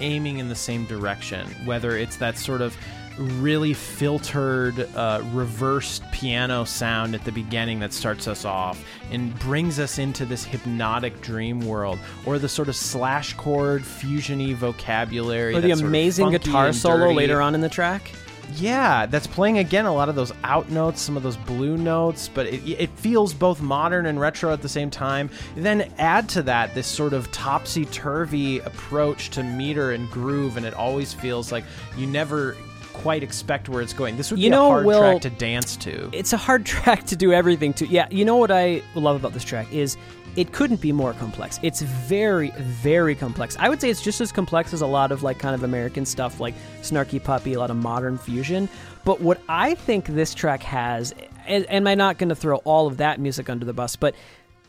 [0.00, 1.46] aiming in the same direction.
[1.66, 2.74] Whether it's that sort of
[3.18, 9.78] really filtered, uh, reversed piano sound at the beginning that starts us off and brings
[9.78, 15.60] us into this hypnotic dream world, or the sort of slash chord fusiony vocabulary, or
[15.60, 18.10] the that's sort of amazing guitar solo later on in the track.
[18.56, 22.28] Yeah, that's playing again a lot of those out notes, some of those blue notes,
[22.32, 25.30] but it, it feels both modern and retro at the same time.
[25.56, 30.66] Then add to that this sort of topsy turvy approach to meter and groove, and
[30.66, 31.64] it always feels like
[31.96, 32.56] you never
[33.02, 34.16] quite expect where it's going.
[34.16, 36.10] This would You be know, a hard Will- track to dance to.
[36.12, 37.86] It's a hard track to do everything to.
[37.86, 39.96] Yeah, you know what I love about this track is
[40.36, 41.58] it couldn't be more complex.
[41.62, 43.56] It's very, very complex.
[43.58, 46.04] I would say it's just as complex as a lot of like kind of American
[46.06, 48.68] stuff like Snarky Puppy, a lot of modern fusion.
[49.04, 51.14] But what I think this track has,
[51.46, 54.14] and, and I'm not going to throw all of that music under the bus, but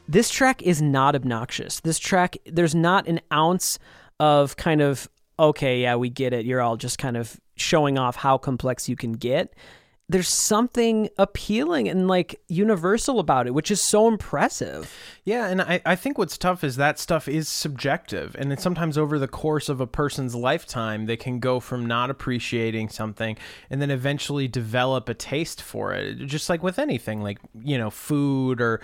[0.07, 1.81] this track is not obnoxious.
[1.81, 3.77] This track, there's not an ounce
[4.19, 6.45] of kind of, okay, yeah, we get it.
[6.45, 9.53] You're all just kind of showing off how complex you can get.
[10.09, 14.93] There's something appealing and like universal about it, which is so impressive.
[15.23, 18.35] Yeah, and I, I think what's tough is that stuff is subjective.
[18.37, 22.09] And it's sometimes over the course of a person's lifetime, they can go from not
[22.09, 23.37] appreciating something
[23.69, 26.15] and then eventually develop a taste for it.
[26.25, 28.81] Just like with anything, like, you know, food or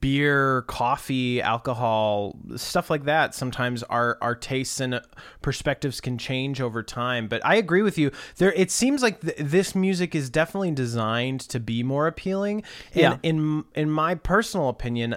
[0.00, 3.34] beer, coffee, alcohol, stuff like that.
[3.34, 5.00] Sometimes our, our tastes and
[5.42, 7.28] perspectives can change over time.
[7.28, 8.10] But I agree with you.
[8.36, 12.62] There, it seems like th- this music is definitely designed to be more appealing.
[12.92, 13.16] And Yeah.
[13.22, 15.16] in in my personal opinion,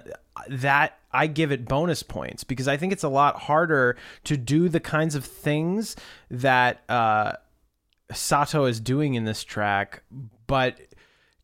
[0.49, 4.67] that I give it bonus points because I think it's a lot harder to do
[4.67, 5.95] the kinds of things
[6.31, 7.33] that uh,
[8.11, 10.03] Sato is doing in this track,
[10.47, 10.79] but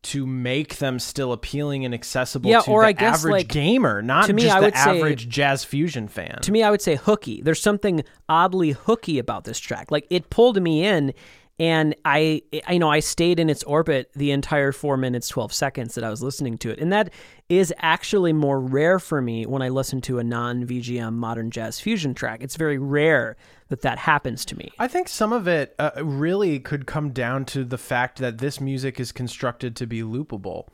[0.02, 3.48] to make them still appealing and accessible Yeah, to or the I guess, average like,
[3.48, 6.38] gamer, not to me, just I the would say- average jazz fusion fan.
[6.42, 7.42] to me, I would say hooky.
[7.42, 9.90] There's something oddly hooky about this track.
[9.90, 11.12] Like it pulled me in,
[11.58, 15.52] and I, I you know, I stayed in its orbit the entire four minutes twelve
[15.52, 17.12] seconds that I was listening to it, and that
[17.50, 21.78] is actually more rare for me when I listen to a non VGM modern jazz
[21.78, 22.42] fusion track.
[22.42, 23.36] It's very rare
[23.70, 24.70] that that happens to me.
[24.78, 28.60] I think some of it uh, really could come down to the fact that this
[28.60, 30.66] music is constructed to be loopable.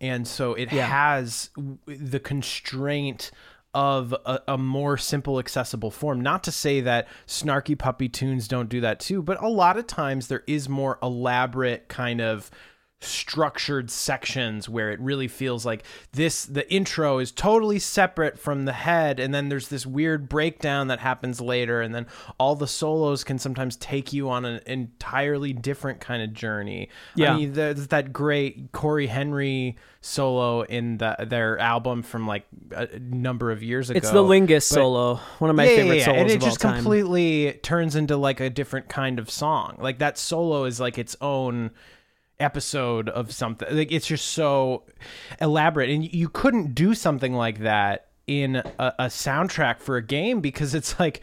[0.00, 0.86] And so it Yeah.
[0.86, 1.50] has
[1.86, 3.30] the constraint
[3.74, 6.20] of a, a more simple, accessible form.
[6.22, 9.86] Not to say that snarky puppy tunes don't do that too, but a lot of
[9.86, 12.50] times there is more elaborate kind of
[13.02, 18.72] structured sections where it really feels like this the intro is totally separate from the
[18.72, 22.06] head and then there's this weird breakdown that happens later and then
[22.38, 27.34] all the solos can sometimes take you on an entirely different kind of journey Yeah.
[27.34, 32.98] i mean there's that great cory henry solo in the, their album from like a
[32.98, 36.20] number of years ago It's the Lingus solo, one of my yeah, favorite yeah, solos
[36.20, 39.76] and it just completely turns into like a different kind of song.
[39.80, 41.72] Like that solo is like its own
[42.38, 43.68] episode of something.
[43.76, 44.84] Like it's just so
[45.40, 50.40] elaborate, and you couldn't do something like that in a, a soundtrack for a game
[50.40, 51.22] because it's like,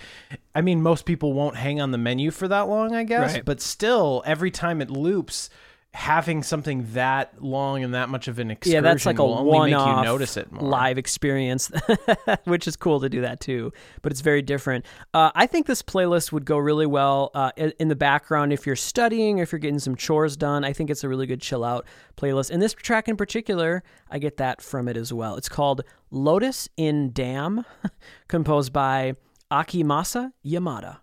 [0.56, 3.34] I mean, most people won't hang on the menu for that long, I guess.
[3.34, 3.46] Right.
[3.46, 5.50] But still, every time it loops.
[5.94, 9.36] Having something that long and that much of an excursion yeah, that's like a will
[9.36, 10.68] only make you notice it more.
[10.68, 11.72] live experience,
[12.46, 13.72] which is cool to do that too.
[14.02, 14.86] But it's very different.
[15.14, 18.66] Uh, I think this playlist would go really well uh, in in the background if
[18.66, 20.66] you're studying or if you're getting some chores done.
[20.66, 21.86] I think it's a really good chill out
[22.18, 22.50] playlist.
[22.50, 25.36] And this track in particular, I get that from it as well.
[25.36, 27.66] It's called "Lotus in Dam,"
[28.28, 29.16] composed by
[29.52, 31.03] Akimasa Yamada.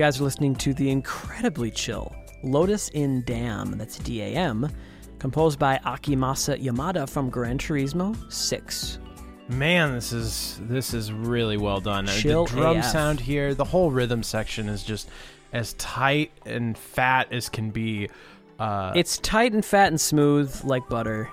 [0.00, 4.68] Guys are listening to the incredibly chill Lotus in Dam, that's D A M,
[5.18, 8.98] composed by Akimasa Yamada from Gran Turismo 6.
[9.48, 12.06] Man, this is this is really well done.
[12.06, 12.84] Chill the drum AF.
[12.86, 15.08] sound here, the whole rhythm section is just
[15.52, 18.08] as tight and fat as can be.
[18.58, 21.28] Uh, It's tight and fat and smooth like butter.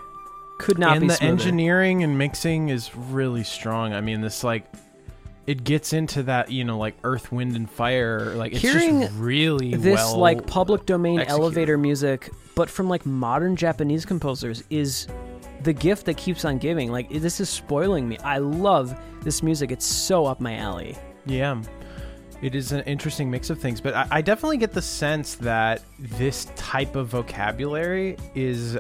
[0.60, 1.32] Could not and be And the smoother.
[1.34, 3.94] engineering and mixing is really strong.
[3.94, 4.66] I mean, this like
[5.48, 8.36] it gets into that you know like Earth, Wind, and Fire.
[8.36, 11.42] Like it's Hearing just really this well like public domain executed.
[11.42, 15.08] elevator music, but from like modern Japanese composers is
[15.64, 16.92] the gift that keeps on giving.
[16.92, 18.18] Like this is spoiling me.
[18.20, 19.72] I love this music.
[19.72, 20.96] It's so up my alley.
[21.26, 21.62] Yeah.
[22.40, 25.82] It is an interesting mix of things, but I, I definitely get the sense that
[25.98, 28.78] this type of vocabulary is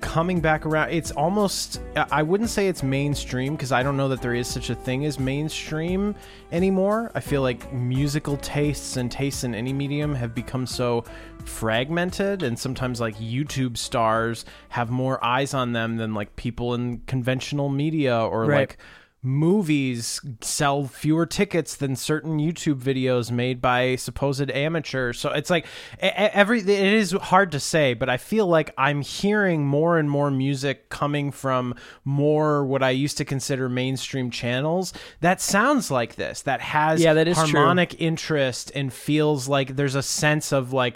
[0.00, 0.90] coming back around.
[0.90, 4.70] It's almost, I wouldn't say it's mainstream because I don't know that there is such
[4.70, 6.14] a thing as mainstream
[6.52, 7.10] anymore.
[7.14, 11.04] I feel like musical tastes and tastes in any medium have become so
[11.44, 16.98] fragmented, and sometimes like YouTube stars have more eyes on them than like people in
[17.06, 18.58] conventional media or Right.
[18.58, 18.78] like
[19.20, 25.18] movies sell fewer tickets than certain YouTube videos made by supposed amateurs.
[25.18, 25.66] So it's like
[26.00, 30.30] every it is hard to say, but I feel like I'm hearing more and more
[30.30, 36.42] music coming from more what I used to consider mainstream channels that sounds like this
[36.42, 37.46] that has Yeah, that is true.
[37.58, 40.94] harmonic interest and feels like there's a sense of like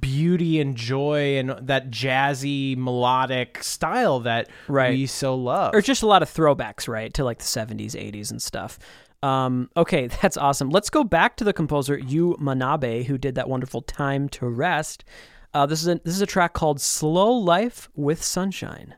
[0.00, 4.90] beauty and joy and that jazzy melodic style that Right.
[4.94, 5.74] we so love.
[5.74, 8.78] or just a lot of throwbacks, right, to like the 70s, 80s, and stuff.
[9.22, 10.70] Um, okay, that's awesome.
[10.70, 15.04] Let's go back to the composer Yu Manabe, who did that wonderful "Time to Rest."
[15.52, 18.94] Uh, this is a, this is a track called "Slow Life with Sunshine."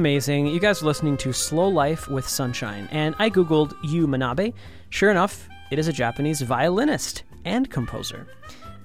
[0.00, 0.46] Amazing.
[0.46, 4.54] You guys are listening to Slow Life with Sunshine, and I googled Yu Manabe.
[4.88, 8.26] Sure enough, it is a Japanese violinist and composer.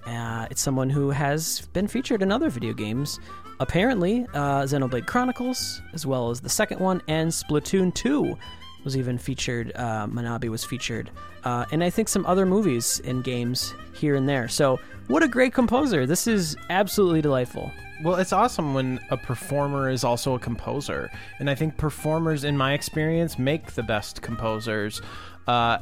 [0.05, 3.21] Uh, it's someone who has been featured in other video games.
[3.61, 8.37] Apparently, uh, Xenoblade Chronicles, as well as the second one, and Splatoon 2
[8.83, 9.71] was even featured.
[9.73, 11.11] Uh, Manabe was featured.
[11.45, 14.49] Uh, and I think some other movies and games here and there.
[14.49, 16.05] So, what a great composer.
[16.05, 17.71] This is absolutely delightful.
[18.03, 21.11] Well, it's awesome when a performer is also a composer.
[21.39, 25.01] And I think performers, in my experience, make the best composers.
[25.47, 25.77] Uh,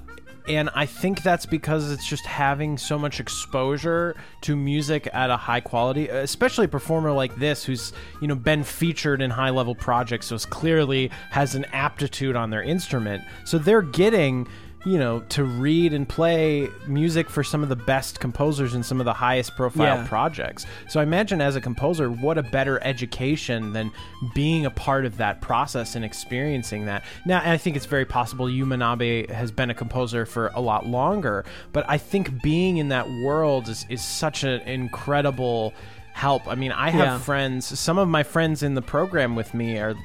[0.47, 5.37] and I think that's because it's just having so much exposure to music at a
[5.37, 9.73] high quality, especially a performer like this who's you know been featured in high level
[9.73, 13.23] projects, so clearly has an aptitude on their instrument.
[13.45, 14.47] So they're getting
[14.85, 18.99] you know, to read and play music for some of the best composers in some
[18.99, 20.07] of the highest profile Yeah.
[20.07, 20.65] projects.
[20.89, 23.91] So I imagine as a composer, what a better education than
[24.35, 27.03] being a part of that process and experiencing that.
[27.25, 30.85] Now, I think it's very possible Yu Manabe has been a composer for a lot
[30.85, 35.73] longer, but I think being in that world is, is such an incredible
[36.13, 36.47] help.
[36.47, 37.17] I mean, I have Yeah.
[37.19, 39.95] friends, some of my friends in the program with me are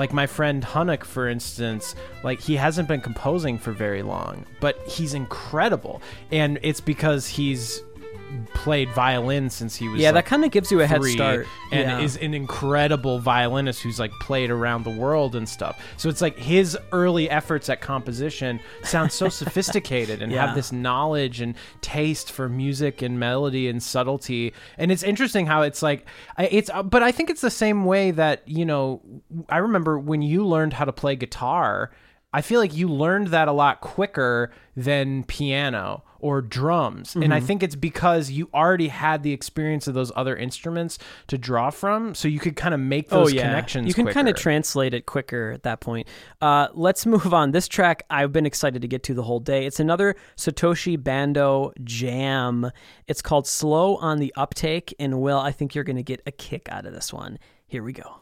[0.00, 1.94] like my friend Hunnock, for instance,
[2.24, 6.00] like he hasn't been composing for very long, but he's incredible.
[6.32, 7.82] And it's because he's
[8.54, 11.12] played violin since he was Yeah, like, that kind of gives you a head three
[11.12, 11.46] start.
[11.72, 12.00] and yeah.
[12.00, 15.80] is an incredible violinist who's like played around the world and stuff.
[15.96, 20.46] So it's like his early efforts at composition sound so sophisticated and Yeah.
[20.46, 24.52] have this knowledge and taste for music and melody and subtlety.
[24.78, 26.06] And it's interesting how it's like
[26.38, 29.00] it's uh, but I think it's the same way that, you know,
[29.48, 31.90] I remember when you learned how to play guitar,
[32.32, 37.14] I feel like you learned that a lot quicker than piano or drums.
[37.14, 37.32] And Mm-hmm.
[37.32, 40.98] I think it's because you already had the experience of those other instruments
[41.28, 43.86] to draw from, so you could kind of make those connections.
[43.86, 46.08] Oh, You can kind of translate it quicker at that point.
[46.40, 47.52] Uh, let's move on.
[47.52, 49.66] This track I've been excited to get to the whole day.
[49.66, 52.70] It's another Satoshi Bando jam.
[53.06, 54.94] It's called Slow on the Uptake.
[54.98, 57.38] And Will, I think you're going to get a kick out of this one.
[57.66, 58.16] Here we go.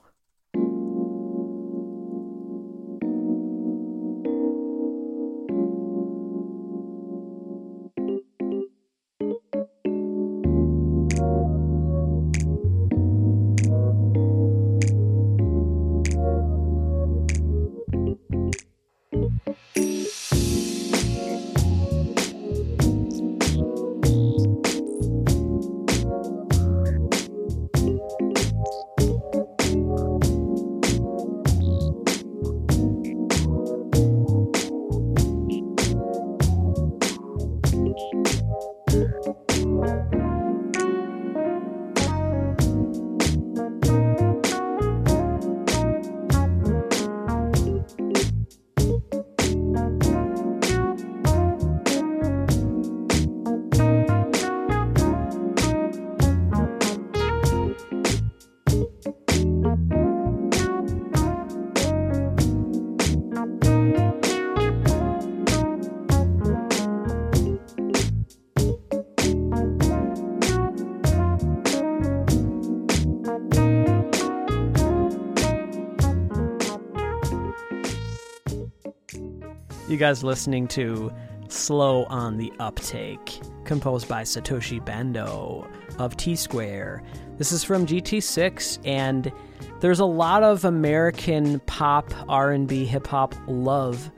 [79.99, 81.13] Guys listening to
[81.49, 85.67] Slow on the Uptake, composed by Satoshi Bando
[85.99, 87.03] of T Square.
[87.37, 89.33] This is from GT6 and
[89.81, 94.11] there's a lot of American pop, R&B, hip hop love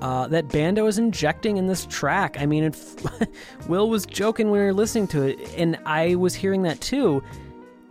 [0.00, 2.36] uh, that Bando is injecting in this track.
[2.40, 2.72] I mean,
[3.68, 7.22] Will was joking when we were listening to it, and I was hearing that too.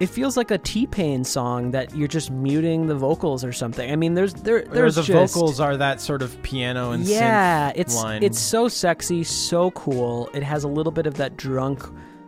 [0.01, 3.91] It feels like a T Pain song that you're just muting the vocals or something.
[3.91, 7.03] I mean, there's there Or there's the just, vocals are that sort of piano and
[7.03, 8.23] yeah, it's line.
[8.23, 10.27] it's so sexy, so cool.
[10.33, 11.83] It has a little bit of that drunk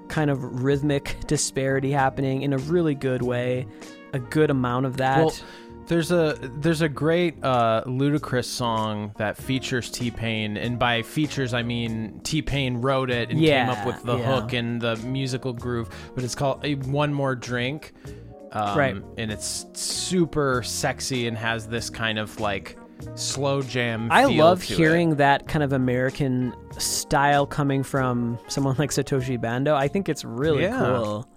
[0.07, 3.65] kind of rhythmic disparity happening in a really good way.
[4.13, 5.17] A good amount of that.
[5.17, 5.33] Well,
[5.87, 11.53] there's a there's a great uh, Ludacris song that features T Pain, and by features
[11.53, 14.23] I mean T Pain wrote it and came up with the yeah.
[14.41, 15.89] hook and the musical groove.
[16.15, 17.93] But it's called uh, One More Drink,
[18.51, 18.95] um, Right.
[19.17, 22.77] And it's super sexy and has this kind of like
[23.15, 24.11] slow jam.
[24.11, 24.77] I love to it.
[24.77, 29.75] hearing that kind of American style coming from someone like Satoshi Bando.
[29.75, 30.77] I think it's really Yeah.
[30.79, 31.27] cool.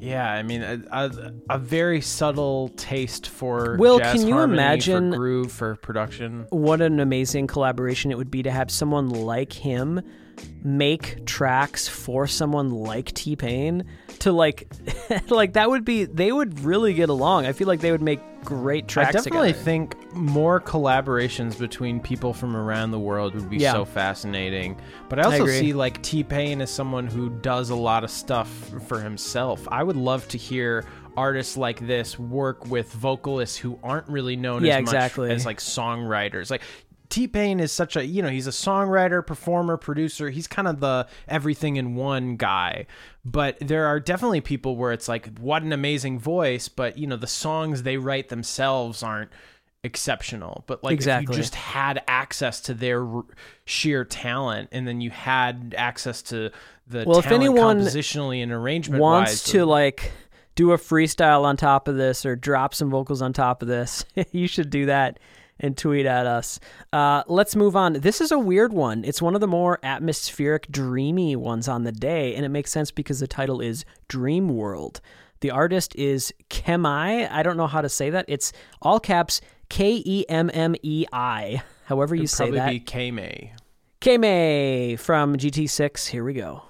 [0.00, 4.58] Yeah, I mean a, a, a very subtle taste for Will, jazz can you harmony,
[4.58, 6.46] imagine- for groove for production.
[6.50, 10.00] What an amazing collaboration it would be to have someone like him
[10.62, 13.84] make tracks for someone like T-Pain
[14.20, 14.72] to like
[15.28, 17.46] like that would be they would really get along.
[17.46, 19.64] I feel like they would make great tracks I definitely together.
[19.64, 23.72] think more collaborations between people from around the world would be Yeah.
[23.72, 24.78] so fascinating.
[25.08, 25.58] But I also agree.
[25.58, 28.48] see like T Pain as someone who does a lot of stuff
[28.86, 29.66] for himself.
[29.70, 30.84] I would love to hear
[31.16, 35.30] artists like this work with vocalists who aren't really known Yeah, as much exactly.
[35.30, 36.50] as like songwriters.
[36.50, 36.62] Like
[37.08, 40.30] T Pain is such a you know he's a songwriter, performer, producer.
[40.30, 42.86] He's kind of the everything in one guy.
[43.24, 47.16] But there are definitely people where it's like what an amazing voice, but you know
[47.16, 49.30] the songs they write themselves aren't
[49.82, 50.64] exceptional.
[50.66, 53.24] But like if you just had access to their r-
[53.64, 56.50] sheer talent, and then you had access to
[56.86, 60.10] the Well, if anyone compositionally and arrangement wants wise, to like
[60.54, 64.04] do a freestyle on top of this or drop some vocals on top of this,
[64.32, 65.18] you should do that
[65.60, 66.60] and tweet at us.
[66.92, 67.94] Uh, let's move on.
[67.94, 69.04] This is a weird one.
[69.04, 72.90] It's one of the more atmospheric, dreamy ones on the day, and it makes sense
[72.90, 75.00] because the title is Dream World.
[75.40, 77.30] The artist is Kemmei.
[77.30, 78.24] I don't know how to say that.
[78.28, 81.62] It's all caps K E M M E I.
[81.86, 82.56] However you say that.
[82.56, 83.10] probably be K
[84.18, 84.96] May.
[84.96, 86.06] From GT6.
[86.08, 86.62] Here we go.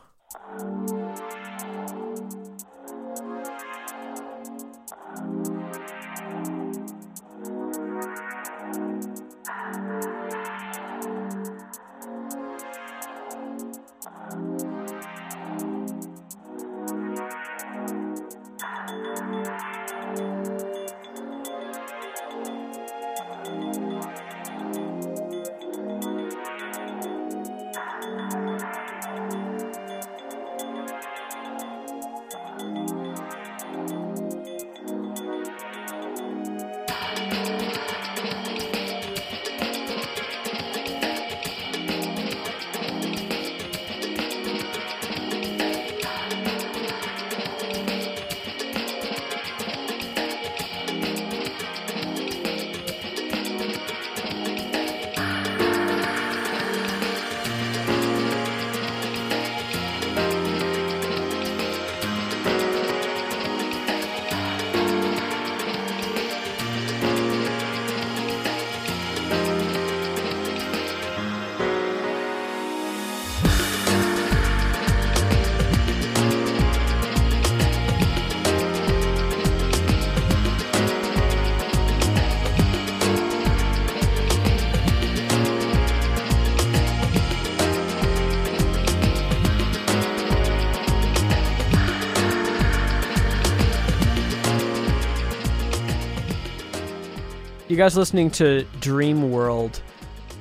[97.74, 99.82] You guys listening to Dream World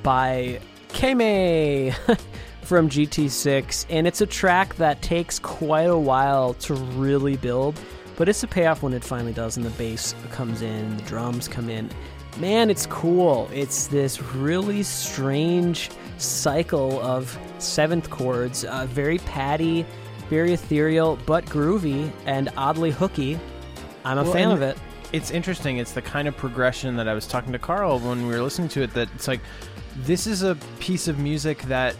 [0.04, 0.60] by
[0.90, 1.92] Kemmei
[2.62, 7.80] from GT6, and it's a track that takes quite a while to really build,
[8.14, 11.48] but it's a payoff when it finally does, and the bass comes in, the drums
[11.48, 11.90] come in.
[12.38, 13.50] Man, it's cool.
[13.52, 19.84] It's this really strange cycle of seventh chords, uh, very patty,
[20.30, 23.40] very ethereal, but groovy and oddly hooky.
[24.04, 24.78] I'm a Well, fan of it.
[25.14, 25.76] It's interesting.
[25.76, 28.68] It's the kind of progression that I was talking to Carl when we were listening
[28.70, 28.92] to it.
[28.94, 29.40] That it's like
[29.98, 31.94] this is a piece of music that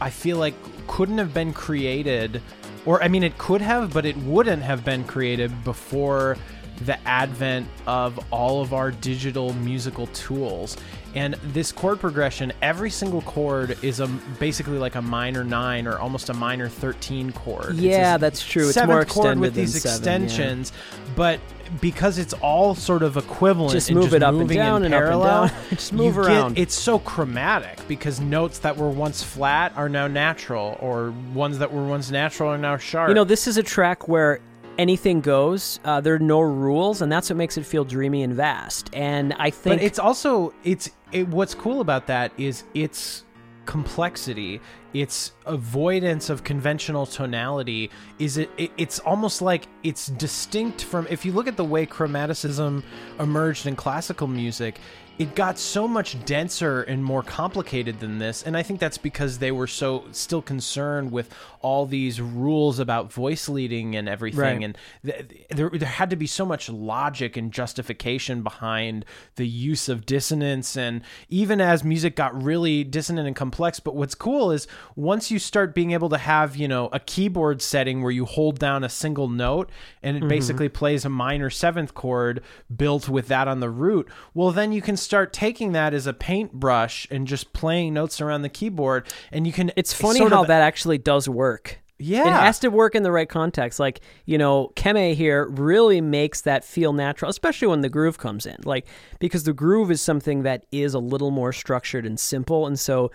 [0.00, 0.54] I feel like
[0.88, 2.42] couldn't have been created,
[2.84, 6.36] or I mean, it could have, but it wouldn't have been created before
[6.84, 10.76] the advent of all of our digital musical tools.
[11.14, 15.98] And this chord progression, every single chord is a basically like a minor nine or
[15.98, 17.76] almost a minor thirteen chord.
[17.76, 18.64] Yeah, that's true.
[18.64, 20.26] It's seventh more chord extended with than these seven, yeah.
[20.26, 20.72] extensions,
[21.14, 21.40] but
[21.80, 25.06] because it's all sort of equivalent, Just move it up and down and up and
[25.08, 25.56] parallel, down.
[25.70, 26.58] Just move you get- around.
[26.58, 31.72] it's so chromatic because notes that were once flat are now natural, or ones that
[31.72, 33.08] were once natural are now sharp.
[33.08, 34.40] You know, this is a track where
[34.78, 35.80] anything goes.
[35.84, 38.90] Uh, there are no rules, and that's what makes it feel dreamy and vast.
[38.92, 43.24] And I think but it's also it's it, what's cool about that is its
[43.68, 44.62] complexity
[44.94, 51.22] its avoidance of conventional tonality is it, it it's almost like it's distinct from if
[51.26, 52.82] you look at the way chromaticism
[53.20, 54.80] emerged in classical music
[55.18, 59.38] it got so much denser and more complicated than this and i think that's because
[59.38, 64.62] they were so still concerned with all these rules about voice leading and everything Right.
[64.62, 69.04] and th- there, there had to be so much logic and justification behind
[69.34, 74.14] the use of dissonance and even as music got really dissonant and complex but what's
[74.14, 78.12] cool is once you start being able to have you know a keyboard setting where
[78.12, 79.68] you hold down a single note
[80.02, 80.26] and Mm-hmm.
[80.26, 82.40] it basically plays a minor seventh chord
[82.74, 86.12] built with that on the root well then you can start taking that as a
[86.12, 89.72] paintbrush and just playing notes around the keyboard, and you can.
[89.74, 91.80] It's funny how of- that actually does work.
[92.00, 92.28] Yeah.
[92.28, 93.80] It has to work in the right context.
[93.80, 98.46] Like, you know, Kemmei here really makes that feel natural, especially when the groove comes
[98.46, 98.56] in.
[98.64, 98.86] Like,
[99.18, 102.68] because the groove is something that is a little more structured and simple.
[102.68, 103.10] And so,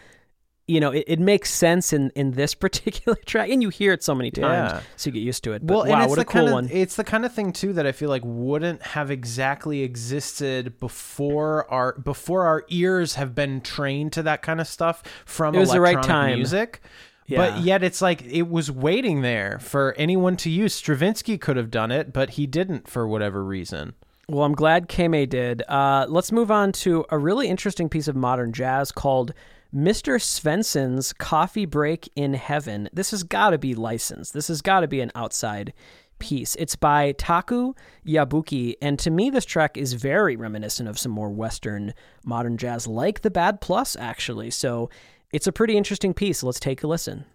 [0.68, 3.50] you know, it, it makes sense in, in this particular track.
[3.50, 4.82] And you hear it so many times, Yeah.
[4.96, 5.66] so you get used to it.
[5.66, 6.70] But Well, wow, it's what the a cool kind of, one.
[6.72, 11.70] It's the kind of thing too that I feel like wouldn't have exactly existed before
[11.72, 15.72] our before our ears have been trained to that kind of stuff from It was
[15.72, 16.36] the right time.
[16.36, 16.82] music.
[17.26, 17.38] Yeah.
[17.38, 20.74] But yet it's like it was waiting there for anyone to use.
[20.74, 23.94] Stravinsky could have done it, but he didn't for whatever reason.
[24.30, 25.64] Well, I'm glad Kemmei did.
[25.70, 29.34] Uh, let's move on to a really interesting piece of modern jazz called
[29.74, 30.22] Mr.
[30.22, 32.90] Svensson's Coffee Break in Heaven.
[32.94, 34.32] This has got to be licensed.
[34.34, 35.74] This has got to be an outside
[36.20, 36.56] piece.
[36.56, 37.74] It's by Taku
[38.06, 42.86] Yabuki, and to me, this track is very reminiscent of some more Western modern jazz,
[42.86, 44.52] like the Bad Plus, actually.
[44.52, 44.92] So
[45.32, 46.44] it's a pretty interesting piece.
[46.44, 47.26] Let's take a listen.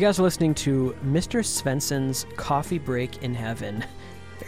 [0.00, 1.44] You guys are listening to Mr.
[1.44, 3.84] Svensson's Coffee Break in Heaven.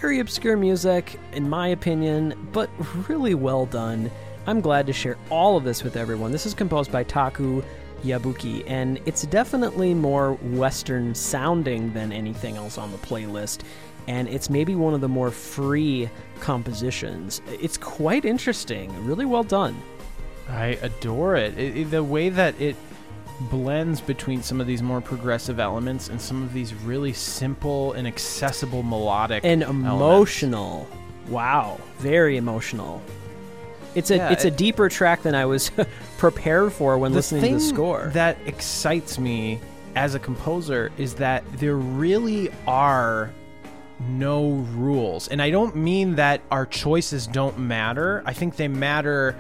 [0.01, 2.71] Very obscure music, in my opinion, but
[3.07, 4.11] really well done.
[4.47, 6.33] I'm glad to share all of this with everyone.
[6.33, 7.63] This is composed by Taku
[8.03, 13.61] Yabuki, and it's definitely more Western sounding than anything else on the playlist.
[14.09, 16.09] And it's maybe one of the more free
[16.41, 17.43] compositions.
[17.61, 19.77] It's quite interesting, really well done.
[20.49, 21.59] I adore it.
[21.59, 22.75] It- The way that it
[23.41, 28.07] blends between some of these more progressive elements and some of these really simple and
[28.07, 29.89] accessible melodic and elements.
[29.89, 30.89] emotional.
[31.29, 33.03] Wow, very emotional.
[33.95, 35.71] It's a Yeah, it's a deeper track than I was
[36.19, 38.11] prepared for when listening to the score.
[38.15, 39.61] that excites me
[39.95, 43.31] as a composer is that there really are
[44.09, 45.29] no rules.
[45.29, 48.23] And I don't mean that our choices don't matter.
[48.25, 49.37] I think they matter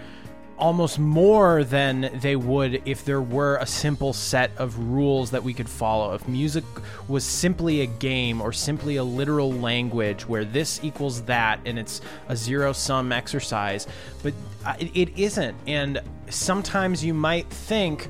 [0.62, 5.52] almost more than they would if there were a simple set of rules that we
[5.52, 6.14] could follow.
[6.14, 6.62] If music
[7.08, 12.00] was simply a game or simply a literal language where this equals that and it's
[12.28, 13.88] a zero sum exercise,
[14.22, 14.34] but
[14.64, 15.56] uh, it, it isn't.
[15.66, 18.06] And sometimes you might think,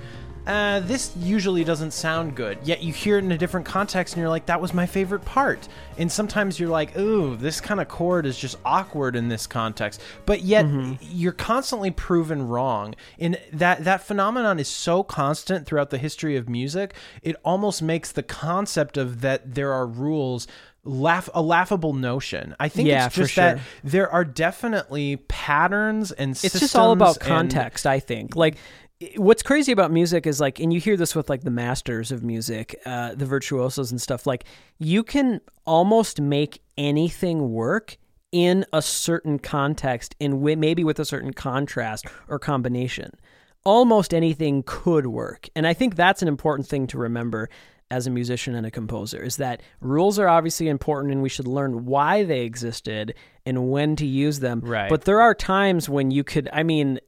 [0.46, 2.58] uh, this usually doesn't sound good.
[2.64, 5.24] Yet you hear it in a different context and you're like, that was my favorite
[5.24, 5.68] part.
[5.98, 10.00] And sometimes you're like, ooh, this kind of chord is just awkward in this context.
[10.26, 10.66] But yet
[11.00, 12.94] you're constantly proven wrong.
[13.18, 18.10] And that, that phenomenon is so constant throughout the history of music, it almost makes
[18.10, 20.48] the concept of that there are rules
[20.84, 22.56] laugh a laughable notion.
[22.58, 27.14] I think Yeah, it's just that there are definitely patterns and it's just all about
[27.14, 28.34] systems and- context, I think.
[28.34, 28.56] Like
[29.16, 32.22] what's crazy about music is like and you hear this with like the masters of
[32.22, 34.44] music, uh the virtuosos and stuff like
[34.78, 37.96] you can almost make anything work
[38.32, 43.12] in a certain context in wi- maybe with a certain contrast or combination.
[43.64, 45.48] Almost anything could work.
[45.54, 47.48] And I think that's an important thing to remember
[47.90, 51.46] as a musician and a composer is that rules are obviously important and we should
[51.46, 53.14] learn why they existed
[53.44, 54.60] and when to use them.
[54.60, 54.88] Right.
[54.88, 56.98] But there are times when you could I mean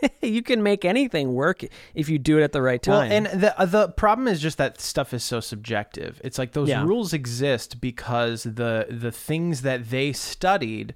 [0.22, 1.64] you can make anything work
[1.94, 3.08] if you do it at the right time.
[3.08, 6.20] Well, and the uh, the problem is just that stuff is so subjective.
[6.24, 6.84] It's like those Yeah.
[6.84, 10.94] rules exist because the the things that they studied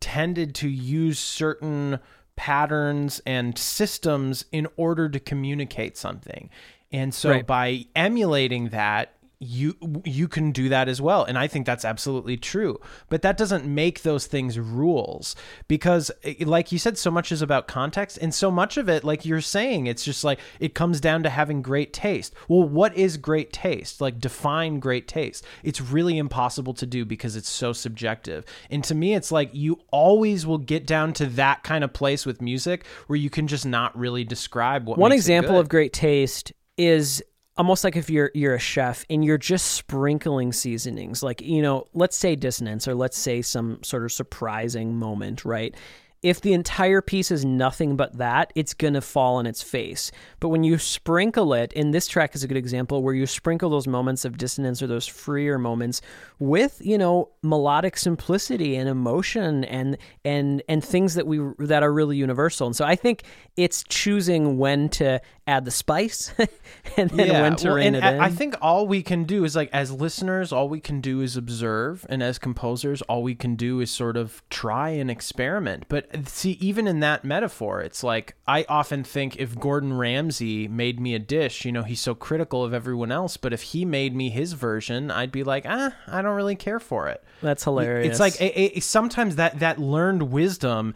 [0.00, 1.98] tended to use certain
[2.36, 6.48] patterns and systems in order to communicate something.
[6.92, 7.46] And so Right.
[7.46, 11.22] by emulating that, you you can do that as well.
[11.22, 12.80] And i think that's absolutely true.
[13.08, 15.36] But that doesn't make those things rules
[15.68, 19.04] because eh, like you said so much is about context and so much of it
[19.04, 22.34] like you're saying it's just like it comes down to having great taste.
[22.48, 24.00] Well what is great taste?
[24.00, 25.44] Like define great taste.
[25.62, 28.44] It's really impossible to do because it's so subjective.
[28.70, 32.26] And to me it's like you always will get down to that kind of place
[32.26, 36.52] with music where you can just not really describe what One example of great taste
[36.76, 37.22] is
[37.58, 41.86] almost like if you're you're a chef and you're just sprinkling seasonings like you know
[41.92, 45.74] let's say dissonance or let's say some sort of surprising moment right
[46.22, 50.10] if the entire piece is nothing but that it's going to fall on its face.
[50.40, 53.70] But when you sprinkle it and this track is a good example where you sprinkle
[53.70, 56.00] those moments of dissonance or those freer moments
[56.38, 61.92] with you know melodic simplicity and emotion and and and things that we that are
[61.92, 62.66] really universal.
[62.66, 63.22] And so i think
[63.56, 66.32] it's choosing when to add the spice
[66.96, 68.20] and then when to well, rein it I- in.
[68.20, 71.36] I think all we can do is like as listeners, all we can do is
[71.36, 75.86] observe, and as composers, all we can do is sort of try and experiment.
[75.88, 81.00] But see, even in that metaphor, it's like I often think if Gordon Ramsay made
[81.00, 84.14] me a dish, you know, he's so critical of everyone else, but if he made
[84.14, 87.22] me his version, I'd be like, ah, I don't really care for it.
[87.42, 90.94] that's hilarious It's like a, a, sometimes that that learned wisdom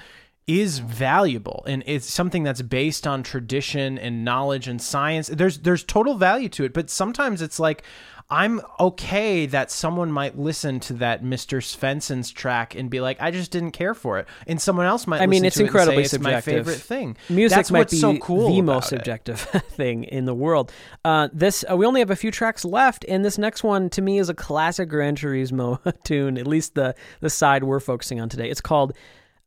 [0.61, 5.29] is valuable and it's something that's based on tradition and knowledge and science.
[5.29, 7.85] There's there's total value to it, but sometimes it's like
[8.33, 11.59] I'm okay that someone might listen to that Mr.
[11.59, 15.21] Svensson's track and be like, I just didn't care for it, and someone else might.
[15.21, 16.33] I mean, listen it's to it and say incredibly it's subjective.
[16.33, 17.17] my favorite thing.
[17.29, 18.97] Music That's might what's be so cool the most it.
[18.97, 20.73] subjective thing in the world.
[21.05, 24.01] Uh, this uh, we only have a few tracks left, and this next one to
[24.01, 26.39] me is a classic Gran Turismo tune.
[26.39, 28.49] At least the the side we're focusing on today.
[28.49, 28.95] It's called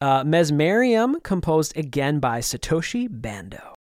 [0.01, 3.75] uh, Mesmerium, composed again by Satoshi Bando.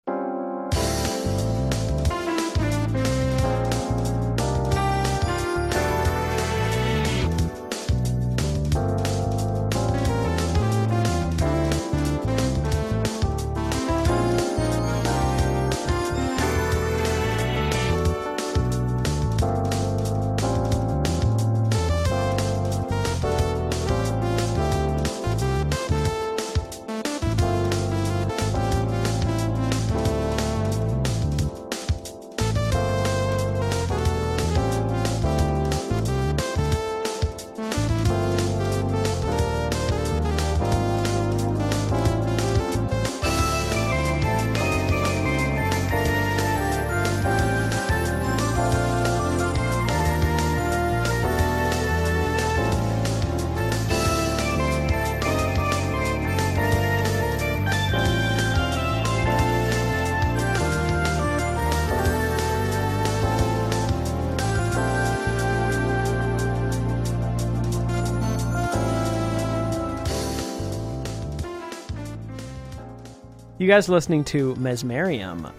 [73.65, 75.51] You guys listening to Mesmerium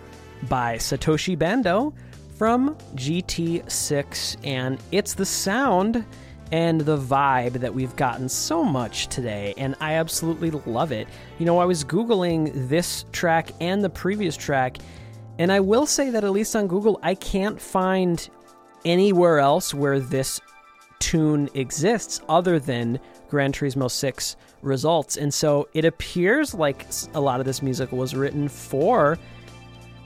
[0.48, 1.92] by Satoshi Bando
[2.38, 6.04] from GT6, and it's the sound
[6.52, 11.08] and the vibe that we've gotten so much today, and I absolutely love it.
[11.40, 14.78] You know, I was Googling this track and the previous track,
[15.40, 18.30] and I will say that at least on Google, I can't find
[18.84, 20.40] anywhere else where this
[21.00, 25.16] tune exists other than Gran Turismo 6 results.
[25.16, 29.18] And so it appears like a lot of this music was written for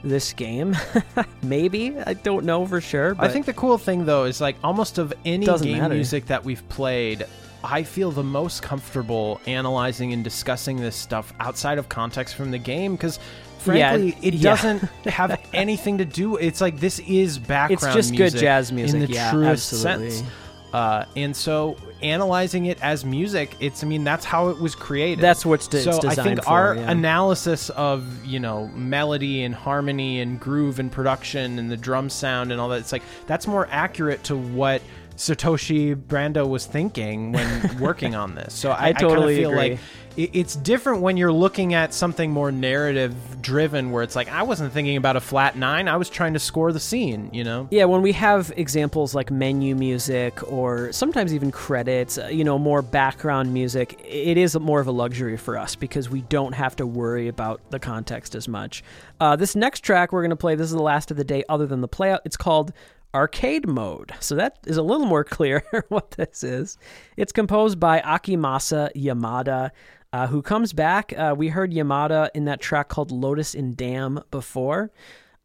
[0.03, 0.75] this game.
[1.43, 1.97] Maybe.
[1.99, 3.15] I don't know for sure.
[3.15, 5.93] But I think the cool thing though is like almost of any game matter.
[5.93, 7.25] music that we've played,
[7.63, 12.57] I feel the most comfortable analyzing and discussing this stuff outside of context from the
[12.57, 13.19] game because
[13.67, 14.41] Yeah, frankly it yeah.
[14.55, 19.01] doesn't have anything to do it's like this is background It's just good jazz music,
[19.01, 20.09] in the yeah, truest absolutely.
[20.09, 20.29] sense.
[20.73, 25.21] Uh, and so analyzing it as music, it's I mean that's how it was created.
[25.21, 26.91] That's what's it's so I think for, our yeah.
[26.91, 32.51] analysis of you know melody and harmony and groove and production and the drum sound
[32.51, 34.81] and all that it's like that's more accurate to what
[35.15, 38.53] Satoshi Bando was thinking when working on this.
[38.53, 39.69] So I, I totally of feel agree.
[39.71, 39.79] like
[40.17, 44.73] it's different when you're looking at something more narrative driven where it's like I wasn't
[44.73, 47.67] thinking about a flat 9, I was trying to score the scene, you know.
[47.71, 52.59] Yeah, when we have examples like menu music or sometimes even credits, uh, you know,
[52.59, 56.75] more background music, it is more of a luxury for us because we don't have
[56.77, 58.83] to worry about the context as much.
[59.19, 61.43] Uh, this next track we're going to play, this is the last of the day
[61.49, 62.19] other than the playout.
[62.25, 62.73] It's called
[63.13, 64.13] Arcade Mode.
[64.19, 66.77] So that is a little more clear what this is.
[67.17, 69.71] It's composed by Akimasa Yamada.
[70.13, 71.13] Uh, who comes back?
[71.17, 74.91] Uh, we heard Yamada in that track called Lotus in Dam before.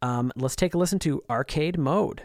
[0.01, 2.23] Um, let's take a listen to Arcade Mode.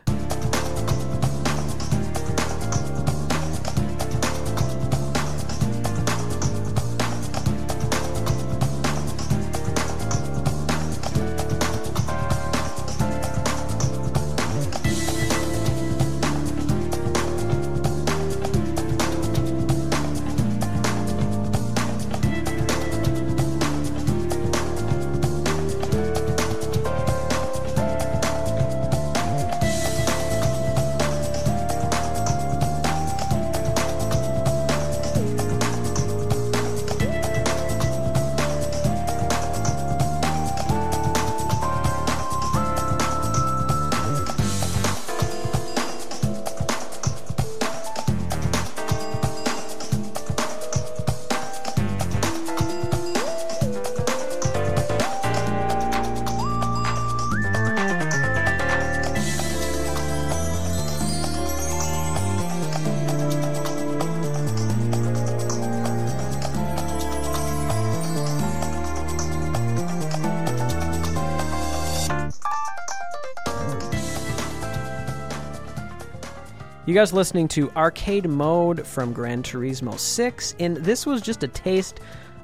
[76.93, 81.49] You guys listening to Arcade Mode from Gran Turismo 6, and this was just a
[81.49, 82.01] taste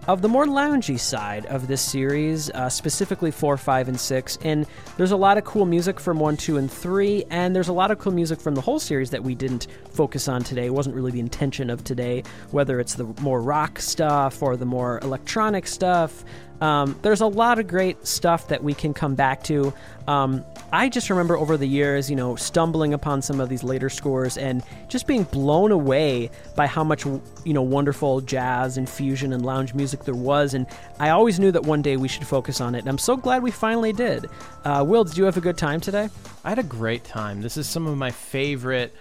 [0.06, 4.38] of the more loungy side of this series, uh, specifically 4, 5, and 6.
[4.40, 4.66] And
[4.96, 7.90] there's a lot of cool music from 1, 2, and 3, and there's a lot
[7.90, 10.64] of cool music from the whole series that we didn't focus on today.
[10.64, 14.64] It wasn't really the intention of today, whether it's the more rock stuff or the
[14.64, 16.24] more electronic stuff.
[16.60, 19.72] Um, there's a lot of great stuff that we can come back to.
[20.06, 23.88] Um, I just remember over the years, you know, stumbling upon some of these later
[23.88, 29.32] scores and just being blown away by how much, you know, wonderful jazz and fusion
[29.32, 30.54] and lounge music there was.
[30.54, 30.66] And
[30.98, 32.80] I always knew that one day we should focus on it.
[32.80, 34.26] And I'm so glad we finally did.
[34.64, 36.08] Uh, Will, did you have a good time today?
[36.44, 37.40] I had a great time.
[37.40, 38.94] This is some of my favorite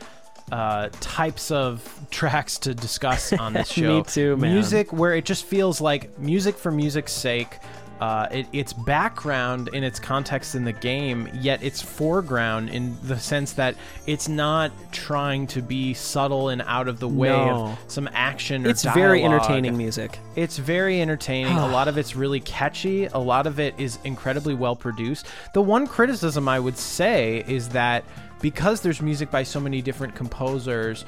[0.51, 3.97] uh, types of tracks to discuss on this show.
[3.97, 4.53] Me too, man.
[4.53, 7.57] Music where it just feels like music for music's sake.
[7.99, 13.17] Uh, it, it's background in its context in the game, yet it's foreground in the
[13.17, 13.75] sense that
[14.05, 17.65] it's not trying to be subtle and out of the way No.
[17.67, 20.19] of some action or It's very entertaining music.
[20.35, 21.57] It's very entertaining.
[21.57, 23.05] a lot of it's really catchy.
[23.05, 25.25] A lot of it is incredibly well produced.
[25.53, 28.03] The one criticism I would say is that
[28.41, 31.05] because there's music by so many different composers,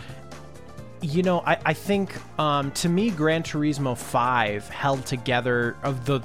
[1.02, 6.22] you know, I, I think um, to me, Gran Turismo 5 held together of the.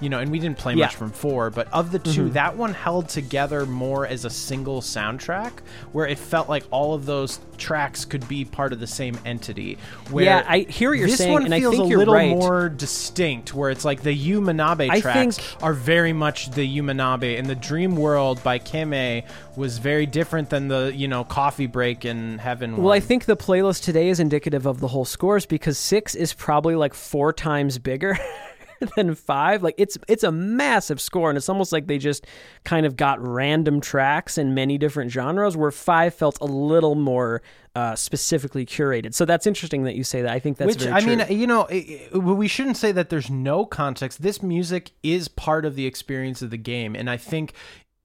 [0.00, 0.86] You know, and we didn't play Yeah.
[0.86, 2.32] much from four, but of the 2 mm-hmm.
[2.34, 5.52] that one held together more as a single soundtrack,
[5.92, 9.78] where it felt like all of those tracks could be part of the same entity.
[10.10, 12.14] Where Yeah, I hear what you're this saying, one and I think a you're little
[12.14, 12.30] right.
[12.30, 16.64] more distinct, where it's like the Yu Manabe I tracks think- are very much the
[16.64, 19.24] Yu Manabe, and the Dream World by Kemmei
[19.56, 22.76] was very different than the you know Coffee Break in Heaven.
[22.76, 26.32] Well, I think the playlist today is indicative of the whole scores because six is
[26.32, 28.18] probably like four times bigger
[28.96, 29.62] than five.
[29.62, 32.26] Like it's it's a massive score, and it's almost like they just
[32.64, 35.56] kind of got random tracks in many different genres.
[35.56, 37.42] Where five felt a little more
[37.74, 39.14] uh, specifically curated.
[39.14, 40.32] So that's interesting that you say that.
[40.32, 41.16] I think that's Which I true.
[41.16, 44.22] mean, you know, i i we shouldn't say that there's no context.
[44.22, 47.54] This music is part of the experience of the game, and I think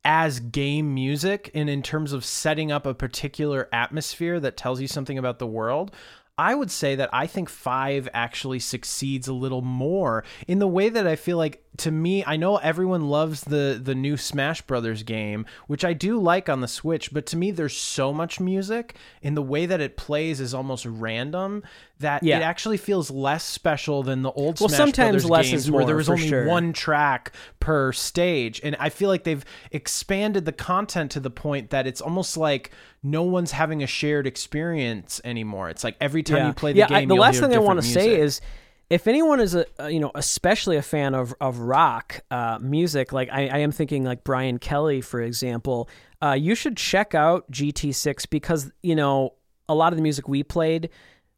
[0.08, 4.88] as game music and in terms of setting up a particular atmosphere that tells you
[4.88, 5.92] something about the world.
[6.38, 10.90] I would say that I think five actually succeeds a little more in the way
[10.90, 15.04] that I feel like to me, I know everyone loves the the new Smash Brothers
[15.04, 18.96] game, which I do like on the Switch, but to me there's so much music
[19.22, 21.64] in the way that it plays is almost random
[22.00, 22.38] that Yeah.
[22.38, 25.72] it actually feels less special than the old Well, Smash sometimes Brothers less games is
[25.72, 26.46] where there was only sure.
[26.46, 28.62] one track per stage.
[28.64, 32.72] And I feel like they've expanded the content to the point that it's almost like
[33.04, 35.70] no one's having a shared experience anymore.
[35.70, 37.82] It's like every time you play the yeah, game, I, the last thing I want
[37.82, 38.42] to say is
[38.90, 43.12] if anyone is a, a you know especially a fan of of rock uh, music,
[43.12, 45.90] like I, I am thinking like Brian Kelly, for example,
[46.24, 49.34] uh, you should check out GT6 because you know
[49.70, 50.90] a lot of the music we played,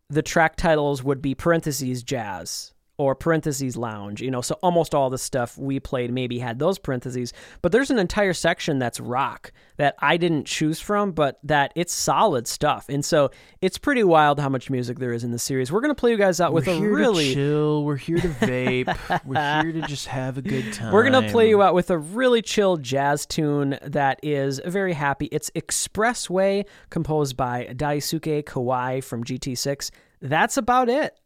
[0.09, 5.09] the track titles would be parentheses jazz or parentheses lounge you know so almost all
[5.09, 9.51] the stuff we played maybe had those parentheses but there's an entire section that's rock
[9.77, 13.31] that i didn't choose from but that it's solid stuff and so
[13.61, 16.11] it's pretty wild how much music there is in the series we're going to play
[16.11, 17.83] you guys out with we're a really chill.
[17.83, 19.21] We're here to vape.
[19.25, 20.91] we're here to just have a good time.
[20.93, 24.93] We're going to play you out with a really chill jazz tune that is very
[24.93, 25.27] happy.
[25.31, 29.91] It's Expressway, composed by Daisuke Kawai from GT6.
[30.21, 31.17] That's about it.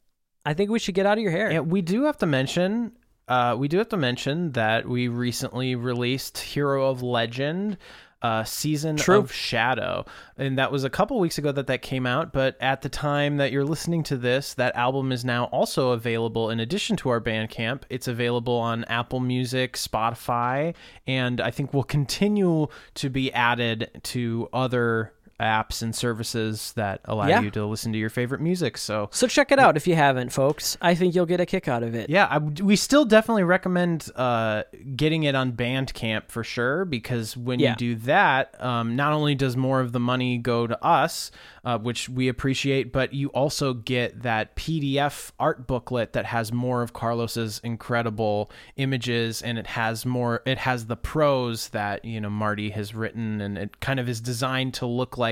[0.45, 1.51] I think we should get out of your hair.
[1.51, 2.93] Yeah, we do have to mention.
[3.27, 7.77] Uh, we do have to mention that we recently released Hero of Legend,
[8.21, 9.19] uh, season True.
[9.19, 10.05] of Shadow,
[10.37, 12.33] and that was a couple weeks ago that that came out.
[12.33, 16.49] But at the time that you're listening to this, that album is now also available.
[16.49, 20.75] In addition to our Bandcamp, it's available on Apple Music, Spotify,
[21.07, 27.27] and I think will continue to be added to other apps and services that allow
[27.27, 27.41] Yeah.
[27.41, 28.77] you to listen to your favorite music.
[28.77, 30.77] So So check it out if you haven't, folks.
[30.81, 32.09] I think you'll get a kick out of it.
[32.09, 34.63] yeah, I, we still definitely recommend uh,
[34.95, 37.71] getting it on Bandcamp for sure because when Yeah.
[37.71, 41.31] you do that, um, not only does more of the money go to us,
[41.65, 46.81] uh, which we appreciate, but you also get that PDF art booklet that has more
[46.81, 50.41] of Carlos's incredible images and it has more.
[50.45, 54.19] It has the prose that you know Marty has written, and it kind of is
[54.19, 55.22] designed to look like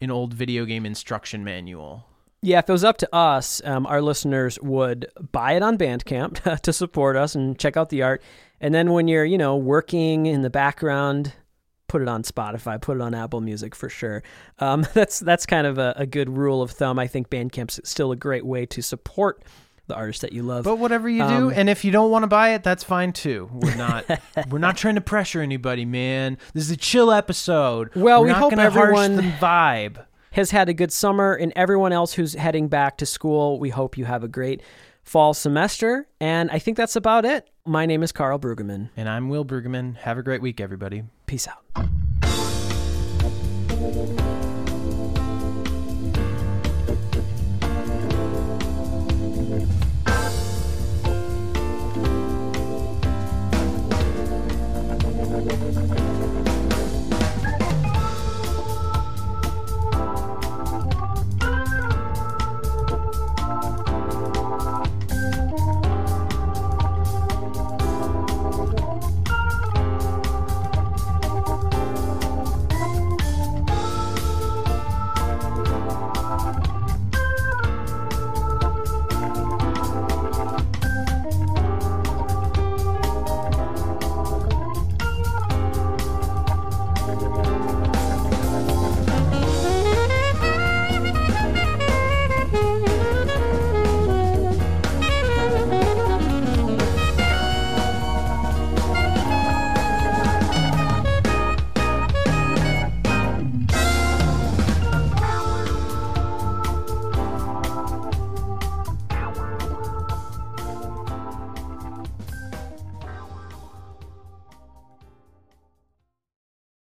[0.00, 2.06] an old video game instruction manual.
[2.42, 6.60] Yeah, if it was up to us, um, our listeners would buy it on Bandcamp
[6.62, 8.22] to support us and check out the art.
[8.60, 11.34] And then when you're, you know, working in the background,
[11.90, 14.22] put it on Spotify, put it on Apple Music for sure.
[14.58, 16.98] Um, that's that's kind of a, a good rule of thumb.
[16.98, 19.42] I think Bandcamp's still a great way to support
[19.90, 20.64] the artist that you love.
[20.64, 23.12] But whatever you do, Um, and if you don't want to buy it, that's fine
[23.12, 23.50] too.
[23.52, 24.04] We're not
[24.48, 26.38] we're not trying to pressure anybody, man.
[26.54, 27.90] This is a chill episode.
[27.94, 30.06] Well, We're we hope everyone- vibe.
[30.32, 31.34] has had a good summer.
[31.34, 34.62] And everyone else who's heading back to school, we hope you have a great
[35.02, 36.06] fall semester.
[36.20, 37.48] And I think that's about it.
[37.66, 38.90] My name is Carl Brueggemann.
[38.96, 39.96] And I'm Will Brueggemann.
[39.98, 41.02] Have a great week, everybody.
[41.26, 41.64] Peace out.